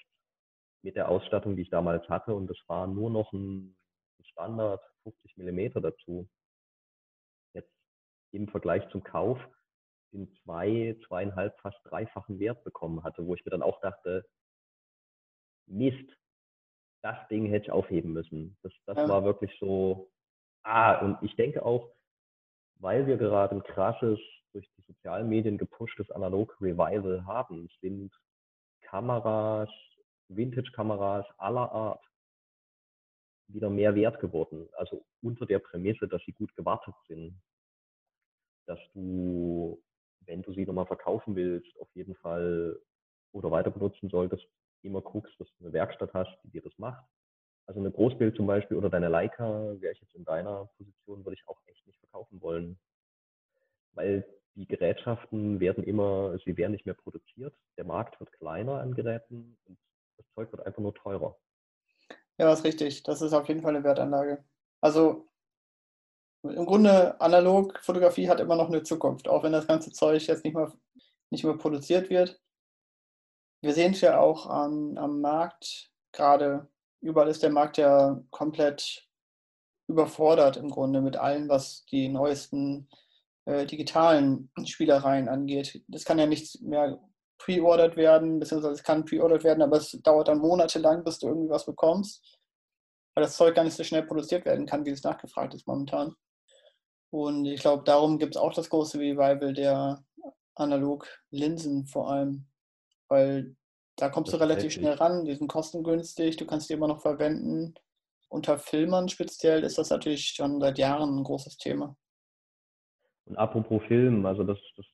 mit 0.83 0.95
der 0.95 1.09
Ausstattung, 1.09 1.55
die 1.55 1.63
ich 1.63 1.69
damals 1.69 2.07
hatte, 2.09 2.33
und 2.33 2.47
das 2.47 2.57
war 2.67 2.87
nur 2.87 3.09
noch 3.09 3.31
ein 3.33 3.75
Standard 4.23 4.81
50 5.03 5.37
mm 5.37 5.81
dazu, 5.81 6.27
jetzt 7.53 7.71
im 8.31 8.47
Vergleich 8.47 8.87
zum 8.89 9.03
Kauf 9.03 9.39
den 10.13 10.31
zwei, 10.43 10.97
zweieinhalb, 11.07 11.59
fast 11.59 11.79
dreifachen 11.83 12.39
Wert 12.39 12.63
bekommen 12.63 13.03
hatte, 13.03 13.25
wo 13.25 13.33
ich 13.35 13.43
mir 13.45 13.51
dann 13.51 13.63
auch 13.63 13.79
dachte, 13.81 14.25
Mist, 15.65 16.09
das 17.01 17.17
Ding 17.29 17.47
hätte 17.47 17.65
ich 17.65 17.71
aufheben 17.71 18.13
müssen. 18.13 18.57
Das, 18.61 18.73
das 18.85 18.97
ja. 18.97 19.09
war 19.09 19.23
wirklich 19.23 19.51
so, 19.59 20.11
ah, 20.63 20.99
und 20.99 21.21
ich 21.21 21.35
denke 21.35 21.65
auch, 21.65 21.93
weil 22.79 23.07
wir 23.07 23.17
gerade 23.17 23.55
ein 23.55 23.63
krasses 23.63 24.19
durch 24.53 24.69
die 24.77 24.81
sozialen 24.83 25.27
Medien 25.29 25.57
gepushtes 25.57 26.09
Analog-Revival 26.11 27.25
haben, 27.25 27.69
sind 27.81 28.13
Kameras, 28.81 29.69
Vintage-Kameras 30.29 31.25
aller 31.37 31.71
Art 31.71 32.05
wieder 33.53 33.69
mehr 33.69 33.95
wert 33.95 34.19
geworden. 34.19 34.67
Also 34.73 35.05
unter 35.21 35.45
der 35.45 35.59
Prämisse, 35.59 36.07
dass 36.07 36.21
sie 36.25 36.33
gut 36.33 36.55
gewartet 36.55 36.95
sind. 37.07 37.39
Dass 38.65 38.79
du, 38.93 39.81
wenn 40.21 40.41
du 40.41 40.53
sie 40.53 40.65
nochmal 40.65 40.85
verkaufen 40.85 41.35
willst, 41.35 41.79
auf 41.79 41.89
jeden 41.93 42.15
Fall 42.15 42.79
oder 43.31 43.51
weiter 43.51 43.71
benutzen 43.71 44.09
solltest, 44.09 44.45
immer 44.81 45.01
guckst, 45.01 45.33
dass 45.39 45.47
du 45.57 45.65
eine 45.65 45.73
Werkstatt 45.73 46.13
hast, 46.13 46.37
die 46.43 46.49
dir 46.49 46.61
das 46.61 46.77
macht. 46.77 47.03
Also 47.65 47.79
eine 47.79 47.91
Großbild 47.91 48.35
zum 48.35 48.45
Beispiel 48.45 48.77
oder 48.77 48.89
deine 48.89 49.07
Leica, 49.07 49.79
wäre 49.79 49.93
ich 49.93 50.01
jetzt 50.01 50.15
in 50.15 50.25
deiner 50.25 50.65
Position, 50.77 51.25
würde 51.25 51.35
ich 51.35 51.47
auch 51.47 51.59
echt 51.67 51.85
nicht 51.87 51.99
verkaufen 51.99 52.41
wollen. 52.41 52.77
Weil 53.93 54.25
die 54.55 54.67
Gerätschaften 54.67 55.59
werden 55.59 55.83
immer, 55.83 56.37
sie 56.45 56.57
werden 56.57 56.73
nicht 56.73 56.85
mehr 56.85 56.95
produziert. 56.95 57.55
Der 57.77 57.85
Markt 57.85 58.19
wird 58.19 58.31
kleiner 58.33 58.81
an 58.81 58.93
Geräten 58.93 59.57
und 59.65 59.77
das 60.17 60.25
Zeug 60.35 60.51
wird 60.51 60.65
einfach 60.65 60.81
nur 60.81 60.93
teurer. 60.93 61.37
Ja, 62.37 62.47
das 62.47 62.59
ist 62.59 62.65
richtig. 62.65 63.03
Das 63.03 63.21
ist 63.21 63.33
auf 63.33 63.47
jeden 63.47 63.61
Fall 63.61 63.75
eine 63.75 63.83
Wertanlage. 63.83 64.43
Also 64.81 65.27
im 66.43 66.65
Grunde 66.65 67.19
Analogfotografie 67.21 68.27
hat 68.29 68.39
immer 68.39 68.55
noch 68.55 68.67
eine 68.67 68.83
Zukunft, 68.83 69.27
auch 69.27 69.43
wenn 69.43 69.53
das 69.53 69.67
ganze 69.67 69.91
Zeug 69.91 70.25
jetzt 70.27 70.43
nicht 70.43 70.55
mehr, 70.55 70.71
nicht 71.29 71.43
mehr 71.43 71.57
produziert 71.57 72.09
wird. 72.09 72.41
Wir 73.61 73.73
sehen 73.73 73.93
es 73.93 74.01
ja 74.01 74.19
auch 74.19 74.47
an, 74.47 74.97
am 74.97 75.21
Markt, 75.21 75.89
gerade 76.11 76.69
überall 76.99 77.29
ist 77.29 77.43
der 77.43 77.49
Markt 77.49 77.77
ja 77.77 78.21
komplett 78.29 79.07
überfordert 79.87 80.57
im 80.57 80.69
Grunde 80.69 81.01
mit 81.01 81.15
allem, 81.15 81.47
was 81.47 81.85
die 81.85 82.09
neuesten 82.09 82.89
äh, 83.45 83.65
digitalen 83.65 84.49
Spielereien 84.65 85.29
angeht. 85.29 85.83
Das 85.87 86.03
kann 86.03 86.19
ja 86.19 86.25
nicht 86.25 86.61
mehr 86.61 86.99
pre-ordered 87.37 87.95
werden, 87.97 88.39
beziehungsweise 88.39 88.73
es 88.73 88.83
kann 88.83 89.05
pre-ordered 89.05 89.43
werden, 89.43 89.61
aber 89.61 89.77
es 89.77 89.91
dauert 90.03 90.27
dann 90.27 90.39
monatelang, 90.39 91.03
bis 91.03 91.19
du 91.19 91.27
irgendwie 91.27 91.49
was 91.49 91.65
bekommst, 91.65 92.39
weil 93.15 93.23
das 93.23 93.37
Zeug 93.37 93.55
gar 93.55 93.63
nicht 93.63 93.75
so 93.75 93.83
schnell 93.83 94.03
produziert 94.03 94.45
werden 94.45 94.65
kann, 94.65 94.85
wie 94.85 94.91
es 94.91 95.03
nachgefragt 95.03 95.53
ist 95.53 95.67
momentan. 95.67 96.15
Und 97.11 97.45
ich 97.45 97.61
glaube, 97.61 97.83
darum 97.83 98.17
gibt 98.17 98.35
es 98.35 98.41
auch 98.41 98.53
das 98.53 98.69
große 98.69 98.97
Revival 98.99 99.53
der 99.53 100.03
Analog-Linsen 100.55 101.85
vor 101.85 102.09
allem, 102.09 102.47
weil 103.07 103.55
Da 103.95 104.09
kommst 104.09 104.33
Das 104.33 104.39
du 104.39 104.43
relativ 104.43 104.73
schnell 104.73 104.93
ran, 104.93 105.25
die 105.25 105.35
sind 105.35 105.47
kostengünstig, 105.47 106.37
du 106.37 106.45
kannst 106.45 106.69
die 106.69 106.73
immer 106.73 106.87
noch 106.87 107.01
verwenden. 107.01 107.75
Unter 108.29 108.57
Filmern 108.57 109.09
speziell 109.09 109.63
ist 109.63 109.77
das 109.77 109.91
natürlich 109.91 110.29
schon 110.29 110.59
seit 110.59 110.79
Jahren 110.79 111.19
ein 111.19 111.23
großes 111.23 111.57
Thema. 111.57 111.95
Und 113.25 113.37
apropos 113.37 113.83
Film, 113.83 114.25
also 114.25 114.43
das, 114.43 114.57
das 114.75 114.85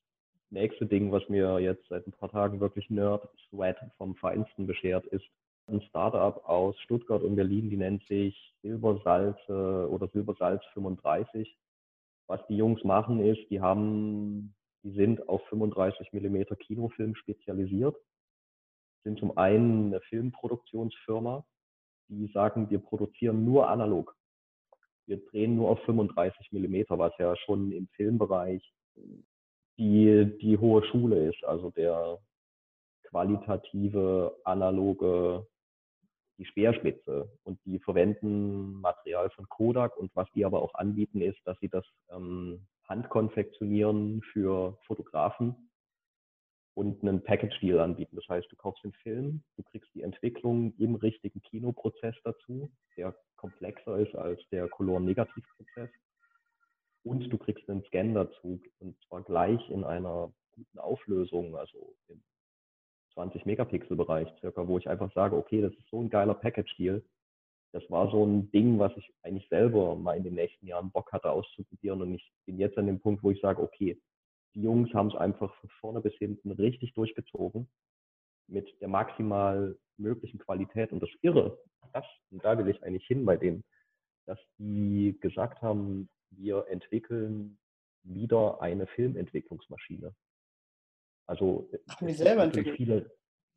nächste 0.52 0.86
Ding, 0.86 1.12
was 1.12 1.28
mir 1.30 1.60
jetzt 1.60 1.88
seit 1.90 2.06
ein 2.08 2.14
paar 2.14 2.30
Tagen 2.30 2.60
wirklich 2.60 2.90
Nerd-Sweat 2.90 3.78
vom 3.98 4.16
Feinsten 4.16 4.68
beschert, 4.68 5.06
ist 5.08 5.26
ein 5.68 5.82
Startup 5.82 6.44
aus 6.46 6.80
Stuttgart 6.82 7.22
und 7.22 7.36
Berlin, 7.36 7.70
die 7.70 7.78
nennt 7.78 8.04
sich 8.08 8.36
Silbersalz 8.62 9.38
äh, 9.48 9.52
oder 9.52 10.08
Silbersalz 10.10 10.64
35. 10.74 11.56
Was 12.28 12.46
die 12.48 12.58
Jungs 12.58 12.84
machen 12.84 13.20
ist, 13.20 13.50
die 13.50 13.62
haben, 13.62 14.56
die 14.84 14.92
sind 14.92 15.28
auf 15.30 15.42
35 15.50 16.12
Millimeter 16.14 16.56
Kinofilm 16.56 17.16
spezialisiert, 17.16 17.96
sind 19.04 19.20
zum 19.20 19.38
einen 19.38 19.88
eine 19.88 20.02
Filmproduktionsfirma, 20.02 21.46
die 22.08 22.28
sagen, 22.28 22.70
wir 22.70 22.80
produzieren 22.80 23.46
nur 23.46 23.70
analog. 23.70 24.16
Wir 25.06 25.18
drehen 25.26 25.56
nur 25.56 25.70
auf 25.70 25.80
35 25.86 26.52
Millimeter, 26.52 26.98
was 26.98 27.14
ja 27.18 27.36
schon 27.36 27.72
im 27.72 27.88
Filmbereich 27.96 28.62
die, 29.80 30.38
die 30.42 30.58
hohe 30.58 30.84
Schule 30.86 31.30
ist, 31.30 31.44
also 31.46 31.72
der 31.72 32.20
qualitative, 33.06 34.38
analoge, 34.44 35.48
die 36.38 36.46
Speerspitze. 36.46 37.32
Und 37.44 37.60
die 37.66 37.80
verwenden 37.80 38.74
Material 38.82 39.30
von 39.32 39.48
Kodak 39.50 39.98
und 39.98 40.16
was 40.16 40.30
die 40.36 40.46
aber 40.46 40.62
auch 40.62 40.76
anbieten 40.76 41.22
ist, 41.22 41.40
dass 41.46 41.58
sie 41.60 41.70
das 41.70 41.86
ähm, 42.12 42.68
handkonfektionieren 42.88 44.22
für 44.34 44.78
Fotografen 44.86 45.70
und 46.76 47.02
einen 47.02 47.24
Package-Deal 47.24 47.80
anbieten. 47.80 48.16
Das 48.16 48.28
heißt, 48.28 48.52
du 48.52 48.56
kaufst 48.56 48.84
den 48.84 48.94
Film, 48.94 49.44
du 49.58 49.64
kriegst 49.64 49.94
die 49.94 50.02
Entwicklung 50.02 50.74
im 50.78 50.96
richtigen 50.96 51.42
Kinoprozess 51.42 52.16
dazu, 52.24 52.72
der 52.96 53.16
komplexer 53.36 53.98
ist 53.98 54.16
als 54.16 54.42
der 54.52 54.68
Color-Negativ-Prozess. 54.70 55.90
Und 57.10 57.28
du 57.34 57.40
kriegst 57.40 57.68
einen 57.68 57.84
Scan 57.86 58.14
dazu, 58.14 58.62
und 58.78 58.96
zwar 59.08 59.24
gleich 59.24 59.68
in 59.72 59.84
einer 59.84 60.32
guten 60.52 60.78
Auflösung, 60.78 61.56
also 61.56 61.96
im 62.08 62.22
20 63.16 63.48
Megapixel 63.48 63.98
Bereich 63.98 64.28
circa, 64.40 64.68
wo 64.68 64.78
ich 64.78 64.88
einfach 64.88 65.12
sage, 65.14 65.36
okay, 65.36 65.60
das 65.60 65.74
ist 65.74 65.90
so 65.90 66.00
ein 66.00 66.12
geiler 66.12 66.36
Package-Deal. 66.36 67.04
Das 67.72 67.82
war 67.90 68.12
so 68.12 68.24
ein 68.24 68.52
Ding, 68.52 68.78
was 68.78 68.96
ich 68.96 69.12
eigentlich 69.24 69.50
selber 69.50 69.96
mal 69.96 70.18
in 70.18 70.24
den 70.24 70.36
nächsten 70.36 70.68
Jahren 70.68 70.92
Bock 70.92 71.12
hatte 71.12 71.32
auszuprobieren. 71.32 72.04
Und 72.04 72.14
ich 72.14 72.32
bin 72.46 72.60
jetzt 72.60 72.78
an 72.78 72.86
dem 72.86 73.00
Punkt, 73.00 73.24
wo 73.24 73.32
ich 73.32 73.42
sage, 73.42 73.60
okay, 73.60 74.00
die 74.54 74.62
Jungs 74.62 74.94
haben 74.94 75.08
es 75.08 75.16
einfach 75.16 75.52
von 75.56 75.70
vorne 75.80 76.02
bis 76.02 76.14
hinten 76.14 76.52
richtig 76.52 76.94
durchgezogen 76.94 77.68
mit 78.48 78.70
der 78.82 78.88
maximal 78.88 79.76
möglichen 79.98 80.38
Qualität. 80.38 80.92
Und 80.92 81.02
das 81.02 81.10
Irre, 81.24 81.58
das, 81.92 82.06
und 82.30 82.46
da 82.46 82.56
will 82.56 82.68
ich 82.68 82.84
eigentlich 82.84 83.08
hin 83.08 83.26
bei 83.26 83.36
denen, 83.36 83.64
dass 84.28 84.38
die 84.60 85.18
gesagt 85.20 85.64
haben, 85.64 86.08
wir 86.32 86.66
entwickeln 86.68 87.58
wieder 88.04 88.62
eine 88.62 88.88
Filmentwicklungsmaschine. 88.88 90.14
Also 91.28 91.70
Haben 91.90 92.08
die 92.08 92.14
es 92.14 92.18
gibt 92.18 92.18
selber 92.18 92.46
natürlich 92.46 92.76
viele, 92.76 93.12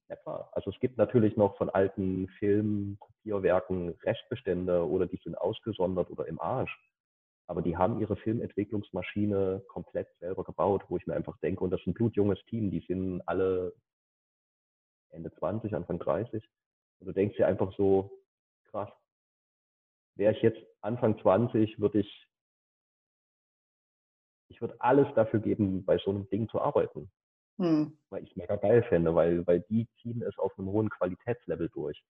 ja 0.08 0.16
klar, 0.16 0.50
also 0.52 0.70
es 0.70 0.80
gibt 0.80 0.98
natürlich 0.98 1.36
noch 1.36 1.56
von 1.56 1.70
alten 1.70 2.28
Filmkopierwerken 2.38 3.90
Restbestände 4.04 4.86
oder 4.86 5.06
die 5.06 5.20
sind 5.24 5.36
ausgesondert 5.36 6.10
oder 6.10 6.26
im 6.26 6.40
Arsch. 6.40 6.76
Aber 7.46 7.62
die 7.62 7.76
haben 7.76 8.00
ihre 8.00 8.16
Filmentwicklungsmaschine 8.16 9.62
komplett 9.68 10.08
selber 10.20 10.44
gebaut, 10.44 10.84
wo 10.88 10.96
ich 10.96 11.06
mir 11.06 11.14
einfach 11.14 11.38
denke, 11.38 11.64
und 11.64 11.70
das 11.70 11.80
ist 11.80 11.86
ein 11.86 11.94
blutjunges 11.94 12.42
Team, 12.46 12.70
die 12.70 12.80
sind 12.80 13.20
alle 13.26 13.74
Ende 15.10 15.32
20, 15.34 15.74
Anfang 15.74 15.98
30. 15.98 16.42
Und 17.00 17.06
du 17.06 17.12
denkst 17.12 17.36
dir 17.36 17.46
einfach 17.46 17.74
so, 17.76 18.22
krass, 18.70 18.90
wäre 20.14 20.32
ich 20.34 20.42
jetzt 20.42 20.62
Anfang 20.80 21.18
20, 21.20 21.80
würde 21.80 22.00
ich, 22.00 22.26
ich 24.52 24.60
würde 24.60 24.76
alles 24.80 25.08
dafür 25.14 25.40
geben, 25.40 25.84
bei 25.84 25.98
so 25.98 26.10
einem 26.10 26.28
Ding 26.28 26.48
zu 26.48 26.60
arbeiten, 26.60 27.10
Hm. 27.58 27.96
weil 28.10 28.22
ich 28.22 28.30
es 28.30 28.36
mega 28.36 28.56
geil 28.56 28.82
fände, 28.84 29.14
weil, 29.14 29.46
weil 29.46 29.60
die 29.62 29.88
ziehen 30.00 30.22
es 30.22 30.38
auf 30.38 30.56
einem 30.58 30.68
hohen 30.68 30.90
Qualitätslevel 30.90 31.68
durch. 31.70 32.02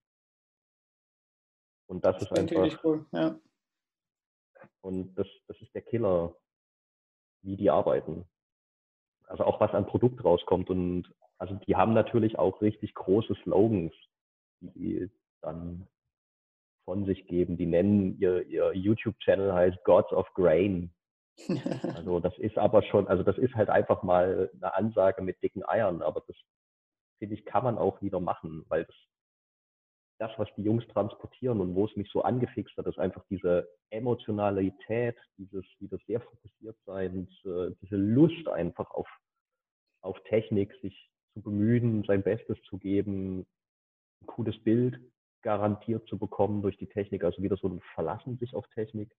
Und 1.87 2.05
das 2.05 2.19
Das 2.19 2.31
ist 2.31 2.39
einfach, 2.39 2.85
cool, 2.85 3.07
ja. 3.13 3.39
und 4.81 5.15
das, 5.15 5.27
das 5.47 5.61
ist 5.61 5.75
der 5.75 5.83
Killer, 5.83 6.35
wie 7.43 7.57
die 7.57 7.71
arbeiten. 7.71 8.25
Also 9.27 9.45
auch 9.45 9.61
was 9.61 9.73
an 9.73 9.87
Produkt 9.87 10.25
rauskommt 10.25 10.69
und 10.71 11.13
also 11.39 11.55
die 11.67 11.75
haben 11.75 11.93
natürlich 11.93 12.39
auch 12.39 12.61
richtig 12.61 12.95
große 12.95 13.35
Slogans, 13.43 13.93
die 14.61 15.11
dann 15.41 15.89
von 16.85 17.05
sich 17.05 17.27
geben. 17.27 17.57
Die 17.57 17.67
nennen 17.67 18.19
ihr, 18.19 18.47
ihr 18.47 18.73
YouTube-Channel 18.75 19.53
heißt 19.53 19.83
Gods 19.85 20.13
of 20.13 20.33
Grain. 20.35 20.93
Also 21.97 22.21
das 22.21 22.37
ist 22.39 22.59
aber 22.59 22.83
schon, 22.83 23.09
also 23.09 23.23
das 23.23 23.39
ist 23.39 23.55
halt 23.55 23.71
einfach 23.71 24.03
mal 24.03 24.51
eine 24.55 24.75
Ansage 24.75 25.23
mit 25.23 25.43
dicken 25.43 25.65
Eiern, 25.65 26.03
aber 26.03 26.23
das 26.27 26.37
finde 27.19 27.35
ich, 27.35 27.45
kann 27.45 27.65
man 27.65 27.79
auch 27.79 28.03
wieder 28.03 28.21
machen, 28.21 28.65
weil 28.69 28.85
das, 28.85 28.97
das, 30.19 30.39
was 30.39 30.49
die 30.57 30.63
Jungs 30.63 30.87
transportieren 30.89 31.61
und 31.61 31.75
wo 31.75 31.87
es 31.87 31.97
mich 31.97 32.11
so 32.11 32.23
angefixt 32.23 32.77
hat, 32.77 32.87
ist 32.87 32.99
einfach 32.99 33.25
diese 33.31 33.69
Emotionalität, 33.91 35.17
dieses 35.39 35.65
wieder 35.79 35.99
sehr 36.07 36.21
fokussiert 36.21 36.77
sein, 36.85 37.27
diese, 37.27 37.97
Lust 37.97 38.49
einfach 38.49 38.91
auf, 38.91 39.09
auf 40.03 40.21
Technik, 40.25 40.73
sich 40.83 41.11
zu 41.33 41.43
bemühen, 41.43 42.05
sein 42.05 42.23
Bestes 42.23 42.61
zu 42.63 42.79
geben, 42.79 43.47
ein 44.21 44.27
cooles 44.27 44.63
Bild 44.63 45.01
garantiert 45.43 46.07
zu 46.09 46.19
bekommen 46.19 46.63
durch 46.63 46.77
die 46.79 46.87
Technik, 46.87 47.25
also 47.25 47.43
wieder 47.43 47.57
so 47.57 47.69
ein 47.69 47.81
Verlassen 47.95 48.39
sich 48.39 48.55
auf 48.55 48.67
Technik, 48.69 49.13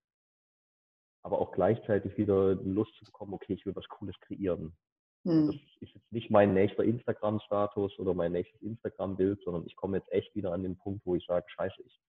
aber 1.23 1.39
auch 1.39 1.51
gleichzeitig 1.51 2.17
wieder 2.17 2.55
Lust 2.55 2.93
zu 2.95 3.05
bekommen, 3.05 3.33
okay, 3.33 3.53
ich 3.53 3.65
will 3.65 3.75
was 3.75 3.87
Cooles 3.87 4.19
kreieren. 4.21 4.75
Das 5.23 5.33
Hm. 5.33 5.49
ist 5.79 5.93
jetzt 5.95 6.11
nicht 6.11 6.29
mein 6.31 6.53
nächster 6.53 6.83
Instagram-Status 6.83 7.97
oder 7.97 8.13
mein 8.13 8.33
nächstes 8.33 8.61
Instagram-Bild, 8.61 9.41
sondern 9.43 9.65
ich 9.65 9.75
komme 9.77 9.97
jetzt 9.97 10.11
echt 10.11 10.35
wieder 10.35 10.51
an 10.51 10.63
den 10.63 10.77
Punkt, 10.77 11.05
wo 11.05 11.15
ich 11.15 11.25
sage, 11.25 11.45
scheiße, 11.47 11.81
ich. 11.81 12.01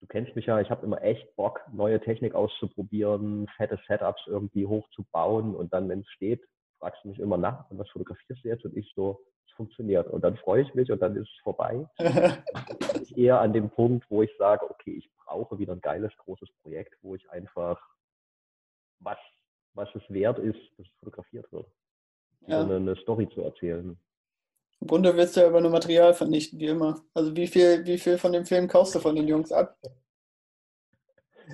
Du 0.00 0.06
kennst 0.08 0.34
mich 0.34 0.46
ja, 0.46 0.60
ich 0.60 0.70
habe 0.70 0.84
immer 0.84 1.00
echt 1.02 1.36
Bock, 1.36 1.60
neue 1.72 2.00
Technik 2.00 2.34
auszuprobieren, 2.34 3.46
fette 3.56 3.78
Setups 3.86 4.22
irgendwie 4.26 4.66
hochzubauen 4.66 5.54
und 5.54 5.72
dann, 5.72 5.88
wenn 5.88 6.00
es 6.00 6.08
steht, 6.08 6.42
fragst 6.78 7.04
du 7.04 7.08
mich 7.10 7.20
immer 7.20 7.36
nach, 7.36 7.70
und 7.70 7.78
was 7.78 7.88
fotografierst 7.90 8.42
du 8.42 8.48
jetzt? 8.48 8.64
Und 8.64 8.76
ich 8.76 8.90
so, 8.96 9.20
funktioniert. 9.52 10.06
Und 10.08 10.22
dann 10.22 10.36
freue 10.36 10.62
ich 10.62 10.74
mich 10.74 10.90
und 10.90 11.00
dann 11.00 11.16
ist 11.16 11.28
es 11.28 11.42
vorbei. 11.42 11.86
Bin 11.98 13.02
ich 13.02 13.16
eher 13.16 13.40
an 13.40 13.52
dem 13.52 13.70
Punkt, 13.70 14.06
wo 14.10 14.22
ich 14.22 14.30
sage, 14.38 14.68
okay, 14.70 14.92
ich 14.92 15.10
brauche 15.16 15.58
wieder 15.58 15.72
ein 15.72 15.80
geiles, 15.80 16.12
großes 16.18 16.48
Projekt, 16.62 16.96
wo 17.02 17.14
ich 17.14 17.30
einfach 17.30 17.80
was, 19.00 19.18
was 19.74 19.88
es 19.94 20.02
wert 20.08 20.38
ist, 20.38 20.60
dass 20.76 20.86
es 20.86 20.92
fotografiert 20.98 21.50
wird. 21.52 21.66
Ja. 22.46 22.62
eine, 22.62 22.76
eine 22.76 22.96
Story 22.96 23.28
zu 23.28 23.42
erzählen. 23.42 23.98
Im 24.80 24.86
Grunde 24.86 25.14
willst 25.14 25.36
du 25.36 25.40
ja 25.40 25.48
über 25.48 25.60
nur 25.60 25.70
Material 25.70 26.14
vernichten, 26.14 26.58
wie 26.58 26.68
immer. 26.68 27.02
Also 27.12 27.36
wie 27.36 27.46
viel, 27.46 27.84
wie 27.84 27.98
viel 27.98 28.16
von 28.16 28.32
dem 28.32 28.46
Film 28.46 28.66
kaufst 28.66 28.94
du 28.94 28.98
von 28.98 29.14
den 29.14 29.28
Jungs 29.28 29.52
ab? 29.52 29.76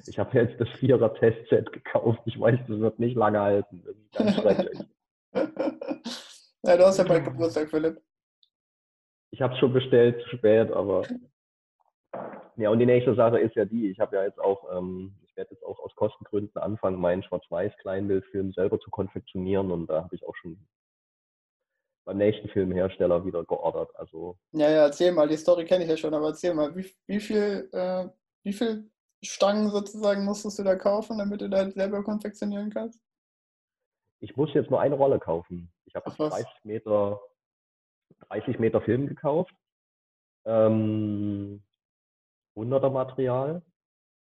Ich 0.06 0.18
habe 0.18 0.38
jetzt 0.38 0.60
das 0.60 0.68
Vierer 0.78 1.12
Testset 1.14 1.72
gekauft. 1.72 2.20
Ich 2.26 2.38
weiß, 2.38 2.60
das 2.68 2.78
wird 2.78 2.98
nicht 2.98 3.16
lange 3.16 3.40
halten. 3.40 3.82
Das 3.86 3.96
ist 3.96 4.12
ganz 4.12 4.34
schrecklich. 4.36 4.78
Ja, 6.66 6.76
du 6.76 6.84
hast 6.84 6.98
ja 6.98 7.04
bald 7.04 7.24
Geburtstag, 7.24 7.70
Philipp. 7.70 8.00
Ich 9.30 9.40
habe 9.40 9.54
es 9.54 9.60
schon 9.60 9.72
bestellt, 9.72 10.22
zu 10.22 10.36
spät, 10.36 10.70
aber 10.72 11.02
ja, 12.56 12.70
und 12.70 12.78
die 12.78 12.86
nächste 12.86 13.14
Sache 13.14 13.38
ist 13.38 13.54
ja 13.54 13.64
die, 13.64 13.90
ich 13.90 14.00
habe 14.00 14.16
ja 14.16 14.24
jetzt 14.24 14.38
auch, 14.38 14.64
ähm, 14.76 15.14
ich 15.26 15.36
werde 15.36 15.50
jetzt 15.52 15.64
auch 15.64 15.78
aus 15.80 15.94
Kostengründen 15.94 16.60
anfangen, 16.60 17.00
meinen 17.00 17.22
Schwarz-Weiß-Kleinbildfilm 17.22 18.52
selber 18.52 18.80
zu 18.80 18.90
konfektionieren 18.90 19.70
und 19.70 19.88
da 19.88 20.04
habe 20.04 20.14
ich 20.14 20.26
auch 20.26 20.34
schon 20.36 20.58
beim 22.06 22.18
nächsten 22.18 22.48
Filmhersteller 22.48 23.26
wieder 23.26 23.44
geordert. 23.44 23.90
Also 23.96 24.38
Ja, 24.52 24.70
ja, 24.70 24.86
erzähl 24.86 25.12
mal, 25.12 25.28
die 25.28 25.36
Story 25.36 25.64
kenne 25.64 25.84
ich 25.84 25.90
ja 25.90 25.96
schon, 25.96 26.14
aber 26.14 26.28
erzähl 26.28 26.54
mal, 26.54 26.74
wie, 26.74 26.90
wie 27.06 27.20
viel, 27.20 27.68
äh, 27.72 28.08
wie 28.44 28.52
viel 28.52 28.90
Stangen 29.22 29.70
sozusagen 29.70 30.24
musstest 30.24 30.58
du 30.58 30.62
da 30.62 30.76
kaufen, 30.76 31.18
damit 31.18 31.40
du 31.40 31.50
da 31.50 31.68
selber 31.70 32.02
konfektionieren 32.04 32.70
kannst? 32.70 33.00
ich 34.20 34.36
muss 34.36 34.52
jetzt 34.54 34.70
nur 34.70 34.80
eine 34.80 34.94
Rolle 34.94 35.18
kaufen. 35.18 35.70
Ich 35.96 36.04
habe 36.04 36.10
Ach 36.10 36.18
jetzt 36.18 36.18
was. 36.18 36.42
30 36.42 36.64
Meter, 36.64 37.20
30 38.28 38.58
Meter 38.58 38.82
Film 38.82 39.06
gekauft. 39.06 39.54
Ähm, 40.44 41.62
100er 42.54 42.90
Material. 42.90 43.62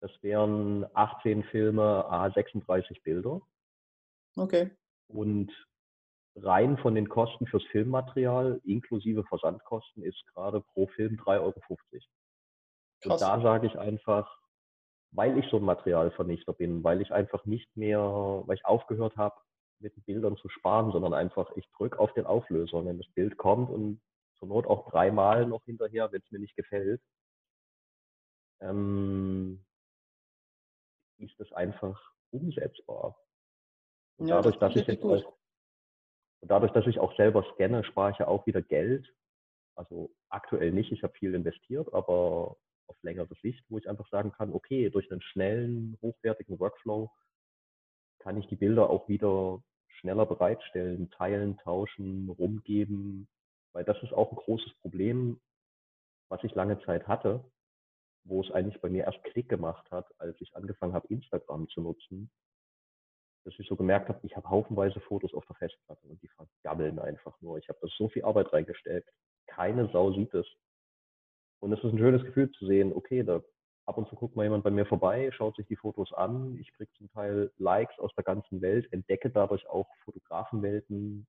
Das 0.00 0.10
wären 0.22 0.86
18 0.94 1.44
Filme, 1.44 2.06
a 2.06 2.30
36 2.30 3.02
Bilder. 3.02 3.42
Okay. 4.36 4.70
Und 5.08 5.52
rein 6.36 6.78
von 6.78 6.94
den 6.94 7.10
Kosten 7.10 7.46
fürs 7.46 7.64
Filmmaterial, 7.64 8.62
inklusive 8.64 9.24
Versandkosten, 9.24 10.02
ist 10.02 10.24
gerade 10.28 10.62
pro 10.62 10.86
Film 10.86 11.16
3,50 11.16 11.40
Euro. 11.40 11.52
Und 11.52 12.02
Krass. 13.02 13.20
da 13.20 13.42
sage 13.42 13.66
ich 13.66 13.78
einfach, 13.78 14.34
weil 15.10 15.36
ich 15.36 15.44
so 15.50 15.58
ein 15.58 15.64
Materialvernichter 15.64 16.54
bin, 16.54 16.82
weil 16.82 17.02
ich 17.02 17.12
einfach 17.12 17.44
nicht 17.44 17.76
mehr, 17.76 18.00
weil 18.00 18.56
ich 18.56 18.64
aufgehört 18.64 19.18
habe, 19.18 19.36
mit 19.80 19.96
den 19.96 20.02
Bildern 20.04 20.36
zu 20.36 20.48
sparen, 20.48 20.92
sondern 20.92 21.14
einfach, 21.14 21.50
ich 21.56 21.68
drücke 21.72 21.98
auf 21.98 22.12
den 22.14 22.26
Auflöser. 22.26 22.84
Wenn 22.84 22.98
das 22.98 23.08
Bild 23.12 23.36
kommt 23.36 23.70
und 23.70 24.00
zur 24.38 24.48
Not 24.48 24.66
auch 24.66 24.90
dreimal 24.90 25.46
noch 25.46 25.64
hinterher, 25.64 26.10
wenn 26.12 26.22
es 26.22 26.30
mir 26.30 26.38
nicht 26.38 26.56
gefällt. 26.56 27.02
Ähm, 28.60 29.64
ist 31.18 31.38
es 31.40 31.52
einfach 31.52 32.12
umsetzbar. 32.30 33.18
Und 34.16 34.28
Ja, 34.28 34.36
dadurch, 34.36 34.56
das 34.58 34.72
dass 34.72 34.82
ich 34.82 34.86
jetzt 34.86 35.02
gut. 35.02 35.24
auch, 35.24 35.38
und 36.42 36.50
dadurch, 36.50 36.72
dass 36.72 36.86
ich 36.86 36.98
auch 36.98 37.14
selber 37.16 37.44
scanne, 37.54 37.84
spare 37.84 38.12
ich 38.12 38.18
ja 38.18 38.28
auch 38.28 38.46
wieder 38.46 38.62
Geld. 38.62 39.12
Also 39.76 40.10
aktuell 40.28 40.72
nicht, 40.72 40.92
ich 40.92 41.02
habe 41.02 41.12
viel 41.14 41.34
investiert, 41.34 41.92
aber 41.92 42.56
auf 42.86 43.02
längere 43.02 43.34
Sicht, 43.36 43.64
wo 43.68 43.78
ich 43.78 43.88
einfach 43.88 44.08
sagen 44.08 44.32
kann, 44.32 44.52
okay, 44.52 44.90
durch 44.90 45.10
einen 45.10 45.22
schnellen, 45.22 45.96
hochwertigen 46.02 46.58
Workflow 46.58 47.10
kann 48.18 48.36
ich 48.36 48.46
die 48.48 48.56
Bilder 48.56 48.90
auch 48.90 49.08
wieder 49.08 49.62
schneller 49.98 50.26
bereitstellen, 50.26 51.10
teilen, 51.10 51.58
tauschen, 51.58 52.28
rumgeben, 52.30 53.28
weil 53.72 53.84
das 53.84 54.02
ist 54.02 54.12
auch 54.12 54.30
ein 54.32 54.36
großes 54.36 54.72
Problem, 54.80 55.40
was 56.28 56.42
ich 56.44 56.54
lange 56.54 56.80
Zeit 56.84 57.06
hatte, 57.08 57.44
wo 58.24 58.40
es 58.40 58.50
eigentlich 58.50 58.80
bei 58.80 58.88
mir 58.88 59.04
erst 59.04 59.22
Klick 59.24 59.48
gemacht 59.48 59.90
hat, 59.90 60.06
als 60.18 60.40
ich 60.40 60.54
angefangen 60.56 60.94
habe, 60.94 61.08
Instagram 61.08 61.68
zu 61.68 61.80
nutzen, 61.80 62.30
dass 63.44 63.58
ich 63.58 63.66
so 63.66 63.76
gemerkt 63.76 64.08
habe, 64.08 64.20
ich 64.22 64.36
habe 64.36 64.48
haufenweise 64.48 65.00
Fotos 65.00 65.34
auf 65.34 65.46
der 65.46 65.56
Festplatte 65.56 66.06
und 66.06 66.22
die 66.22 66.28
vergammeln 66.28 66.98
einfach 66.98 67.40
nur. 67.40 67.58
Ich 67.58 67.68
habe 67.68 67.78
da 67.80 67.88
so 67.96 68.08
viel 68.08 68.24
Arbeit 68.24 68.52
reingesteckt. 68.52 69.08
Keine 69.46 69.88
Sau 69.92 70.12
sieht 70.12 70.32
es. 70.34 70.46
Und 71.60 71.72
es 71.72 71.78
ist 71.82 71.92
ein 71.92 71.98
schönes 71.98 72.24
Gefühl 72.24 72.50
zu 72.52 72.66
sehen, 72.66 72.92
okay, 72.92 73.22
da 73.22 73.42
ab 73.86 73.98
und 73.98 74.08
zu 74.08 74.14
guckt 74.14 74.36
mal 74.36 74.44
jemand 74.44 74.64
bei 74.64 74.70
mir 74.70 74.86
vorbei, 74.86 75.30
schaut 75.32 75.56
sich 75.56 75.66
die 75.66 75.76
Fotos 75.76 76.12
an. 76.12 76.56
Ich 76.58 76.72
kriege 76.72 76.90
zum 76.96 77.10
Teil 77.10 77.50
Likes 77.58 77.98
aus 77.98 78.14
der 78.16 78.24
ganzen 78.24 78.60
Welt, 78.60 78.92
entdecke 78.92 79.30
dadurch 79.30 79.68
auch 79.68 79.88
Fotografenwelten 80.04 81.26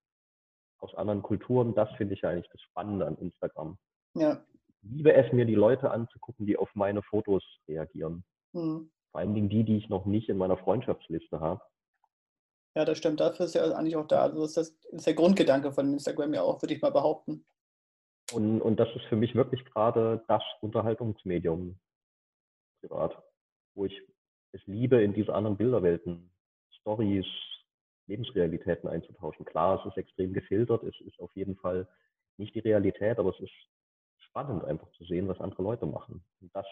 aus 0.80 0.94
anderen 0.96 1.22
Kulturen. 1.22 1.74
Das 1.76 1.90
finde 1.98 2.14
ich 2.14 2.22
ja 2.22 2.30
eigentlich 2.30 2.50
das 2.52 2.62
Spannende 2.62 3.08
an 3.08 3.18
Instagram. 3.18 3.78
Ja. 4.16 4.44
Ich 4.84 4.92
liebe 4.92 5.14
es, 5.14 5.32
mir 5.32 5.46
die 5.46 5.56
Leute 5.56 5.92
anzugucken, 5.92 6.46
die 6.46 6.58
auf 6.58 6.70
meine 6.74 7.02
Fotos 7.04 7.44
reagieren. 7.68 8.24
Mhm. 8.54 8.92
Vor 9.12 9.20
allen 9.20 9.36
Dingen 9.36 9.50
die, 9.50 9.64
die 9.64 9.78
ich 9.78 9.90
noch 9.90 10.06
nicht 10.06 10.30
in 10.30 10.38
meiner 10.38 10.58
Freundschaftsliste 10.58 11.40
habe. 11.40 11.62
Ja, 12.76 12.86
das 12.86 12.98
stimmt. 12.98 13.20
Dafür 13.20 13.46
ist 13.46 13.56
ja 13.56 13.64
eigentlich 13.74 13.98
auch 13.98 14.08
da. 14.08 14.24
Also 14.24 14.44
ist 14.44 14.58
das 14.58 14.70
ist 14.70 15.06
der 15.06 15.14
Grundgedanke 15.14 15.72
von 15.72 15.92
Instagram 15.94 16.34
ja 16.34 16.42
auch, 16.42 16.62
würde 16.62 16.74
ich 16.74 16.82
mal 16.82 16.92
behaupten. 16.92 17.46
Und, 18.34 18.62
und 18.62 18.80
das 18.80 18.88
ist 18.96 19.06
für 19.06 19.18
mich 19.18 19.36
wirklich 19.36 19.66
gerade 19.66 20.24
das 20.28 20.44
Unterhaltungsmedium 20.62 21.78
privat, 22.82 23.18
wo 23.76 23.86
ich 23.86 24.02
es 24.52 24.62
liebe, 24.66 25.02
in 25.02 25.14
diese 25.14 25.34
anderen 25.34 25.58
Bilderwelten, 25.58 26.32
Stories, 26.80 27.26
Lebensrealitäten 28.08 28.90
einzutauschen. 28.90 29.46
Klar, 29.46 29.80
es 29.80 29.92
ist 29.92 29.98
extrem 29.98 30.34
gefiltert, 30.34 30.84
es 30.84 31.00
ist 31.02 31.20
auf 31.20 31.34
jeden 31.36 31.56
Fall 31.56 31.88
nicht 32.38 32.54
die 32.56 32.60
Realität, 32.60 33.20
aber 33.20 33.30
es 33.30 33.40
ist 33.40 33.54
spannend 34.18 34.64
einfach 34.66 34.92
zu 34.92 35.06
sehen, 35.06 35.28
was 35.28 35.40
andere 35.40 35.64
Leute 35.64 35.86
machen. 35.86 36.24
Und 36.42 36.54
das, 36.56 36.66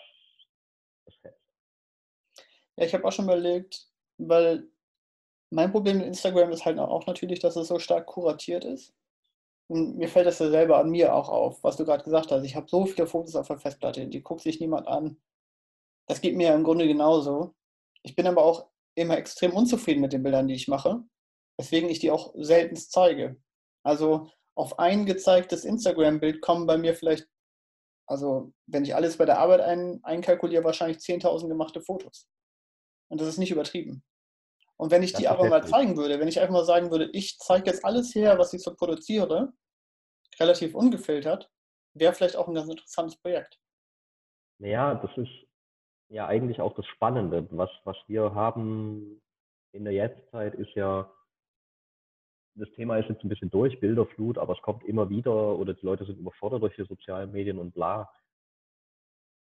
das 1.05 1.15
fetzt. 1.21 1.41
Ja, 2.75 2.85
ich 2.85 2.93
habe 2.93 3.05
auch 3.05 3.11
schon 3.11 3.25
überlegt, 3.25 3.87
weil 4.17 4.67
mein 5.49 5.71
Problem 5.71 5.97
mit 5.97 6.07
Instagram 6.07 6.51
ist 6.51 6.65
halt 6.65 6.79
auch 6.79 7.05
natürlich, 7.07 7.39
dass 7.39 7.55
es 7.55 7.67
so 7.67 7.79
stark 7.79 8.05
kuratiert 8.05 8.65
ist. 8.65 8.93
Und 9.67 9.97
mir 9.97 10.07
fällt 10.07 10.25
das 10.25 10.39
ja 10.39 10.49
selber 10.49 10.79
an 10.79 10.89
mir 10.89 11.13
auch 11.13 11.29
auf, 11.29 11.63
was 11.63 11.77
du 11.77 11.85
gerade 11.85 12.03
gesagt 12.03 12.31
hast. 12.31 12.43
Ich 12.43 12.55
habe 12.55 12.67
so 12.67 12.85
viele 12.85 13.07
Fotos 13.07 13.35
auf 13.35 13.47
der 13.47 13.59
Festplatte, 13.59 14.07
die 14.07 14.23
guckt 14.23 14.41
sich 14.41 14.59
niemand 14.59 14.87
an. 14.87 15.17
Das 16.09 16.21
geht 16.21 16.35
mir 16.35 16.47
ja 16.47 16.55
im 16.55 16.63
Grunde 16.63 16.87
genauso. 16.87 17.53
Ich 18.01 18.15
bin 18.15 18.25
aber 18.25 18.43
auch 18.43 18.69
immer 18.95 19.17
extrem 19.17 19.53
unzufrieden 19.53 20.01
mit 20.01 20.11
den 20.11 20.23
Bildern, 20.23 20.47
die 20.47 20.55
ich 20.55 20.67
mache, 20.67 21.03
weswegen 21.57 21.89
ich 21.89 21.99
die 21.99 22.09
auch 22.09 22.33
selten 22.35 22.75
zeige. 22.75 23.39
Also 23.83 24.29
auf 24.55 24.79
ein 24.79 25.05
gezeigtes 25.05 25.65
Instagram-Bild 25.65 26.41
kommen 26.41 26.65
bei 26.65 26.77
mir 26.77 26.95
vielleicht, 26.95 27.27
also 28.07 28.51
wenn 28.65 28.83
ich 28.83 28.95
alles 28.95 29.17
bei 29.17 29.25
der 29.25 29.37
Arbeit 29.37 29.61
ein, 29.61 29.99
einkalkuliere, 30.03 30.63
wahrscheinlich 30.63 30.97
10.000 30.97 31.47
gemachte 31.47 31.81
Fotos. 31.81 32.27
Und 33.09 33.21
das 33.21 33.27
ist 33.27 33.37
nicht 33.37 33.51
übertrieben. 33.51 34.03
Und 34.77 34.91
wenn 34.91 35.03
ich 35.03 35.11
Das 35.11 35.21
die 35.21 35.27
aber 35.27 35.47
mal 35.47 35.67
zeigen 35.67 35.95
würde, 35.95 36.19
wenn 36.19 36.27
ich 36.27 36.39
einfach 36.39 36.53
mal 36.53 36.65
sagen 36.65 36.89
würde, 36.89 37.09
ich 37.13 37.37
zeige 37.37 37.69
jetzt 37.69 37.85
alles 37.85 38.15
her, 38.15 38.39
was 38.39 38.53
ich 38.53 38.63
so 38.63 38.73
produziere, 38.73 39.53
relativ 40.39 40.73
ungefiltert, 40.73 41.51
wäre 41.93 42.13
vielleicht 42.13 42.35
auch 42.35 42.47
ein 42.47 42.55
ganz 42.55 42.69
interessantes 42.69 43.17
Projekt. 43.17 43.59
Naja, 44.59 44.95
das 44.95 45.11
ist 45.17 45.48
ja 46.09 46.27
eigentlich 46.27 46.59
auch 46.59 46.75
das 46.75 46.85
Spannende. 46.87 47.47
Was, 47.51 47.69
was 47.83 47.97
wir 48.07 48.33
haben 48.33 49.21
in 49.71 49.83
der 49.83 49.93
Jetztzeit 49.93 50.55
ist 50.55 50.73
ja, 50.75 51.09
das 52.55 52.69
Thema 52.71 52.97
ist 52.97 53.09
jetzt 53.09 53.23
ein 53.23 53.29
bisschen 53.29 53.51
durch, 53.51 53.79
Bilderflut, 53.79 54.37
aber 54.37 54.53
es 54.53 54.61
kommt 54.61 54.83
immer 54.83 55.09
wieder 55.09 55.57
oder 55.57 55.73
die 55.73 55.85
Leute 55.85 56.05
sind 56.05 56.19
überfordert 56.19 56.63
durch 56.63 56.75
die 56.75 56.83
sozialen 56.83 57.31
Medien 57.31 57.59
und 57.59 57.73
bla. 57.73 58.11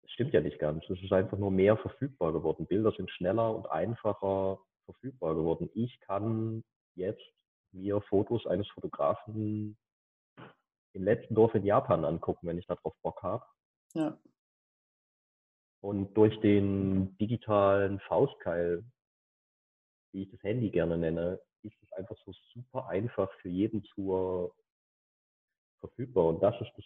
Das 0.03 0.11
stimmt 0.11 0.33
ja 0.33 0.41
nicht 0.41 0.59
ganz. 0.59 0.83
Es 0.89 1.01
ist 1.01 1.13
einfach 1.13 1.37
nur 1.37 1.51
mehr 1.51 1.77
verfügbar 1.77 2.33
geworden. 2.33 2.67
Bilder 2.67 2.91
sind 2.91 3.09
schneller 3.09 3.55
und 3.55 3.71
einfacher 3.71 4.59
verfügbar 4.85 5.35
geworden. 5.35 5.69
Ich 5.73 5.99
kann 6.01 6.63
jetzt 6.95 7.23
mir 7.71 8.01
Fotos 8.01 8.45
eines 8.45 8.67
Fotografen 8.69 9.77
im 10.93 11.03
letzten 11.03 11.35
Dorf 11.35 11.53
in 11.55 11.63
Japan 11.63 12.03
angucken, 12.03 12.47
wenn 12.47 12.57
ich 12.57 12.65
darauf 12.65 12.95
Bock 13.01 13.21
habe. 13.21 13.45
Ja, 13.93 14.17
Und 15.81 16.13
durch 16.15 16.39
den 16.41 17.17
digitalen 17.17 17.99
Faustkeil, 18.01 18.83
wie 20.11 20.23
ich 20.23 20.31
das 20.31 20.43
Handy 20.43 20.69
gerne 20.69 20.97
nenne, 20.97 21.39
ist 21.63 21.75
es 21.81 21.91
einfach 21.93 22.17
so 22.25 22.33
super 22.53 22.87
einfach 22.87 23.31
für 23.41 23.49
jeden 23.49 23.83
zur 23.83 24.53
verfügbar. 25.79 26.27
Und 26.27 26.43
das 26.43 26.59
ist 26.61 26.71
das 26.75 26.85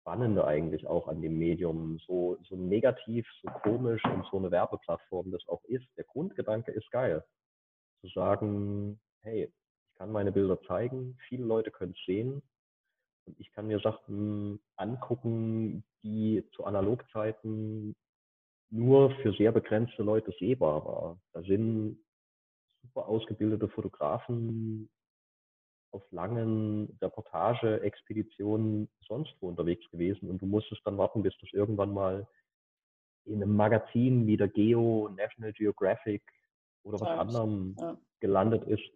Spannende 0.00 0.46
eigentlich 0.46 0.86
auch 0.86 1.08
an 1.08 1.20
dem 1.20 1.38
Medium. 1.38 1.98
So, 2.06 2.38
so 2.48 2.56
negativ, 2.56 3.26
so 3.42 3.50
komisch 3.62 4.02
und 4.04 4.24
so 4.30 4.38
eine 4.38 4.50
Werbeplattform 4.50 5.30
das 5.30 5.46
auch 5.48 5.62
ist. 5.64 5.86
Der 5.96 6.04
Grundgedanke 6.04 6.72
ist 6.72 6.90
geil. 6.90 7.22
Zu 8.00 8.08
sagen, 8.08 8.98
hey, 9.22 9.44
ich 9.44 9.98
kann 9.98 10.10
meine 10.10 10.32
Bilder 10.32 10.60
zeigen, 10.62 11.18
viele 11.28 11.44
Leute 11.44 11.70
können 11.70 11.92
es 11.92 12.04
sehen. 12.06 12.42
Und 13.26 13.38
ich 13.38 13.52
kann 13.52 13.66
mir 13.66 13.80
Sachen 13.80 14.60
angucken, 14.76 15.84
die 16.02 16.42
zu 16.52 16.64
Analogzeiten 16.64 17.94
nur 18.70 19.10
für 19.22 19.32
sehr 19.32 19.52
begrenzte 19.52 20.02
Leute 20.02 20.32
sehbar 20.38 20.84
war. 20.84 21.20
Da 21.32 21.42
sind 21.42 21.98
super 22.82 23.08
ausgebildete 23.08 23.68
Fotografen 23.68 24.88
auf 25.92 26.02
langen 26.12 26.96
Reportage-Expeditionen 27.02 28.88
sonst 29.06 29.34
wo 29.40 29.48
unterwegs 29.48 29.88
gewesen 29.90 30.30
und 30.30 30.40
du 30.40 30.46
musstest 30.46 30.82
dann 30.84 30.98
warten, 30.98 31.22
bis 31.22 31.36
das 31.40 31.52
irgendwann 31.52 31.92
mal 31.92 32.28
in 33.24 33.42
einem 33.42 33.56
Magazin 33.56 34.26
wie 34.26 34.36
der 34.36 34.48
Geo, 34.48 35.08
National 35.16 35.52
Geographic 35.52 36.22
oder 36.84 37.00
was 37.00 37.08
Ja, 37.08 37.18
anderem 37.18 37.76
ja. 37.78 37.98
gelandet 38.20 38.64
ist. 38.64 38.88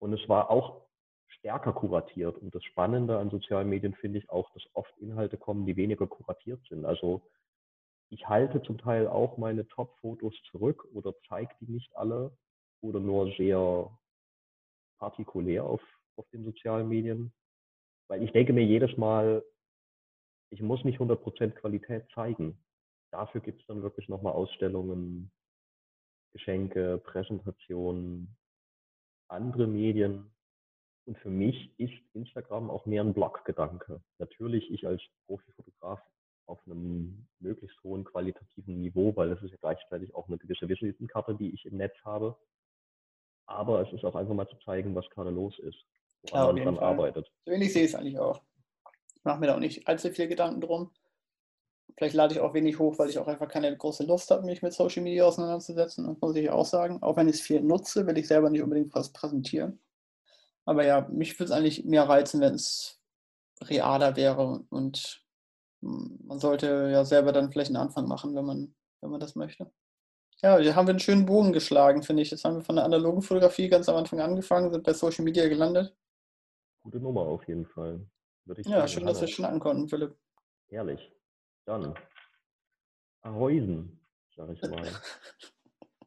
Und 0.00 0.14
es 0.14 0.28
war 0.28 0.50
auch 0.50 0.86
stärker 1.28 1.72
kuratiert. 1.72 2.36
Und 2.38 2.54
das 2.54 2.64
Spannende 2.64 3.18
an 3.18 3.30
sozialen 3.30 3.68
Medien 3.68 3.94
finde 3.94 4.18
ich 4.18 4.28
auch, 4.30 4.50
dass 4.52 4.64
oft 4.74 4.96
Inhalte 4.98 5.36
kommen, 5.36 5.66
die 5.66 5.76
weniger 5.76 6.06
kuratiert 6.06 6.60
sind. 6.68 6.84
Also 6.84 7.22
ich 8.12 8.28
halte 8.28 8.62
zum 8.62 8.76
Teil 8.76 9.08
auch 9.08 9.38
meine 9.38 9.66
Top-Fotos 9.68 10.34
zurück 10.50 10.86
oder 10.92 11.14
zeige 11.28 11.54
die 11.60 11.72
nicht 11.72 11.96
alle 11.96 12.36
oder 12.82 13.00
nur 13.00 13.32
sehr 13.38 13.90
partikulär 14.98 15.64
auf, 15.64 15.80
auf 16.16 16.28
den 16.28 16.44
sozialen 16.44 16.88
Medien. 16.88 17.32
Weil 18.08 18.22
ich 18.22 18.30
denke 18.32 18.52
mir 18.52 18.64
jedes 18.64 18.94
Mal, 18.98 19.42
ich 20.50 20.60
muss 20.60 20.84
nicht 20.84 21.00
100% 21.00 21.52
Qualität 21.52 22.06
zeigen. 22.14 22.62
Dafür 23.10 23.40
gibt 23.40 23.62
es 23.62 23.66
dann 23.66 23.82
wirklich 23.82 24.10
nochmal 24.10 24.34
Ausstellungen, 24.34 25.32
Geschenke, 26.34 26.98
Präsentationen, 26.98 28.36
andere 29.28 29.66
Medien. 29.66 30.30
Und 31.06 31.16
für 31.18 31.30
mich 31.30 31.72
ist 31.80 31.94
Instagram 32.12 32.68
auch 32.68 32.84
mehr 32.84 33.02
ein 33.02 33.14
Blog-Gedanke. 33.14 34.02
Natürlich 34.18 34.70
ich 34.70 34.86
als 34.86 35.02
Profifotograf 35.26 36.02
auf 36.46 36.60
einem 36.66 37.26
möglichst 37.40 37.82
hohen 37.82 38.04
qualitativen 38.04 38.80
Niveau, 38.80 39.14
weil 39.16 39.32
es 39.32 39.42
ist 39.42 39.50
ja 39.52 39.56
gleichzeitig 39.60 40.14
auch 40.14 40.28
eine 40.28 40.38
gewisse 40.38 40.68
Visitenkarte, 40.68 41.34
die 41.34 41.52
ich 41.52 41.64
im 41.66 41.76
Netz 41.76 41.94
habe. 42.04 42.36
Aber 43.46 43.80
es 43.86 43.92
ist 43.92 44.04
auch 44.04 44.14
einfach 44.14 44.34
mal 44.34 44.48
zu 44.48 44.56
zeigen, 44.64 44.94
was 44.94 45.08
gerade 45.10 45.30
los 45.30 45.58
ist, 45.58 45.84
woran 46.22 46.30
Klar, 46.30 46.46
auf 46.48 46.54
man 46.54 46.64
dran 46.64 46.76
Fall. 46.76 46.84
arbeitet. 46.84 47.32
So 47.44 47.52
ähnlich 47.52 47.72
sehe 47.72 47.84
ich 47.84 47.90
es 47.90 47.94
eigentlich 47.94 48.18
auch. 48.18 48.40
Ich 49.16 49.24
mache 49.24 49.40
mir 49.40 49.46
da 49.46 49.54
auch 49.54 49.60
nicht 49.60 49.86
allzu 49.86 50.10
viel 50.10 50.28
Gedanken 50.28 50.60
drum. 50.60 50.90
Vielleicht 51.96 52.14
lade 52.14 52.34
ich 52.34 52.40
auch 52.40 52.54
wenig 52.54 52.78
hoch, 52.78 52.98
weil 52.98 53.10
ich 53.10 53.18
auch 53.18 53.28
einfach 53.28 53.48
keine 53.48 53.76
große 53.76 54.04
Lust 54.04 54.30
habe, 54.30 54.46
mich 54.46 54.62
mit 54.62 54.72
Social 54.72 55.02
Media 55.02 55.24
auseinanderzusetzen. 55.24 56.06
Das 56.06 56.20
muss 56.20 56.36
ich 56.36 56.50
auch 56.50 56.64
sagen. 56.64 57.02
Auch 57.02 57.16
wenn 57.16 57.28
ich 57.28 57.36
es 57.36 57.40
viel 57.42 57.60
nutze, 57.60 58.06
will 58.06 58.16
ich 58.18 58.26
selber 58.26 58.50
nicht 58.50 58.62
unbedingt 58.62 58.94
was 58.94 59.12
präsentieren. 59.12 59.78
Aber 60.64 60.84
ja, 60.84 61.06
mich 61.10 61.38
würde 61.38 61.52
es 61.52 61.56
eigentlich 61.56 61.84
mehr 61.84 62.08
reizen, 62.08 62.40
wenn 62.40 62.54
es 62.54 63.00
realer 63.62 64.16
wäre. 64.16 64.64
Und 64.70 65.22
man 65.82 66.38
sollte 66.38 66.88
ja 66.90 67.04
selber 67.04 67.32
dann 67.32 67.50
vielleicht 67.50 67.70
einen 67.70 67.76
Anfang 67.76 68.06
machen, 68.06 68.34
wenn 68.34 68.44
man, 68.44 68.74
wenn 69.00 69.10
man 69.10 69.20
das 69.20 69.34
möchte. 69.34 69.70
Ja, 70.40 70.58
hier 70.58 70.74
haben 70.74 70.86
wir 70.86 70.92
einen 70.92 71.00
schönen 71.00 71.26
Bogen 71.26 71.52
geschlagen, 71.52 72.02
finde 72.02 72.22
ich. 72.22 72.30
Jetzt 72.30 72.44
haben 72.44 72.56
wir 72.56 72.64
von 72.64 72.76
der 72.76 72.84
analogen 72.84 73.22
Fotografie 73.22 73.68
ganz 73.68 73.88
am 73.88 73.96
Anfang 73.96 74.20
angefangen, 74.20 74.72
sind 74.72 74.84
bei 74.84 74.92
Social 74.92 75.24
Media 75.24 75.48
gelandet. 75.48 75.94
Gute 76.82 76.98
Nummer 76.98 77.22
auf 77.22 77.46
jeden 77.46 77.66
Fall. 77.66 78.04
ja, 78.46 78.64
sagen, 78.64 78.88
schön, 78.88 79.06
dass 79.06 79.20
wir 79.20 79.28
schnacken 79.28 79.60
konnten, 79.60 79.88
Philipp. 79.88 80.16
Herrlich. 80.68 81.12
Dann. 81.64 81.94
Ahäusen, 83.20 84.00
sage 84.34 84.54
ich 84.54 84.62
mal. 84.62 84.88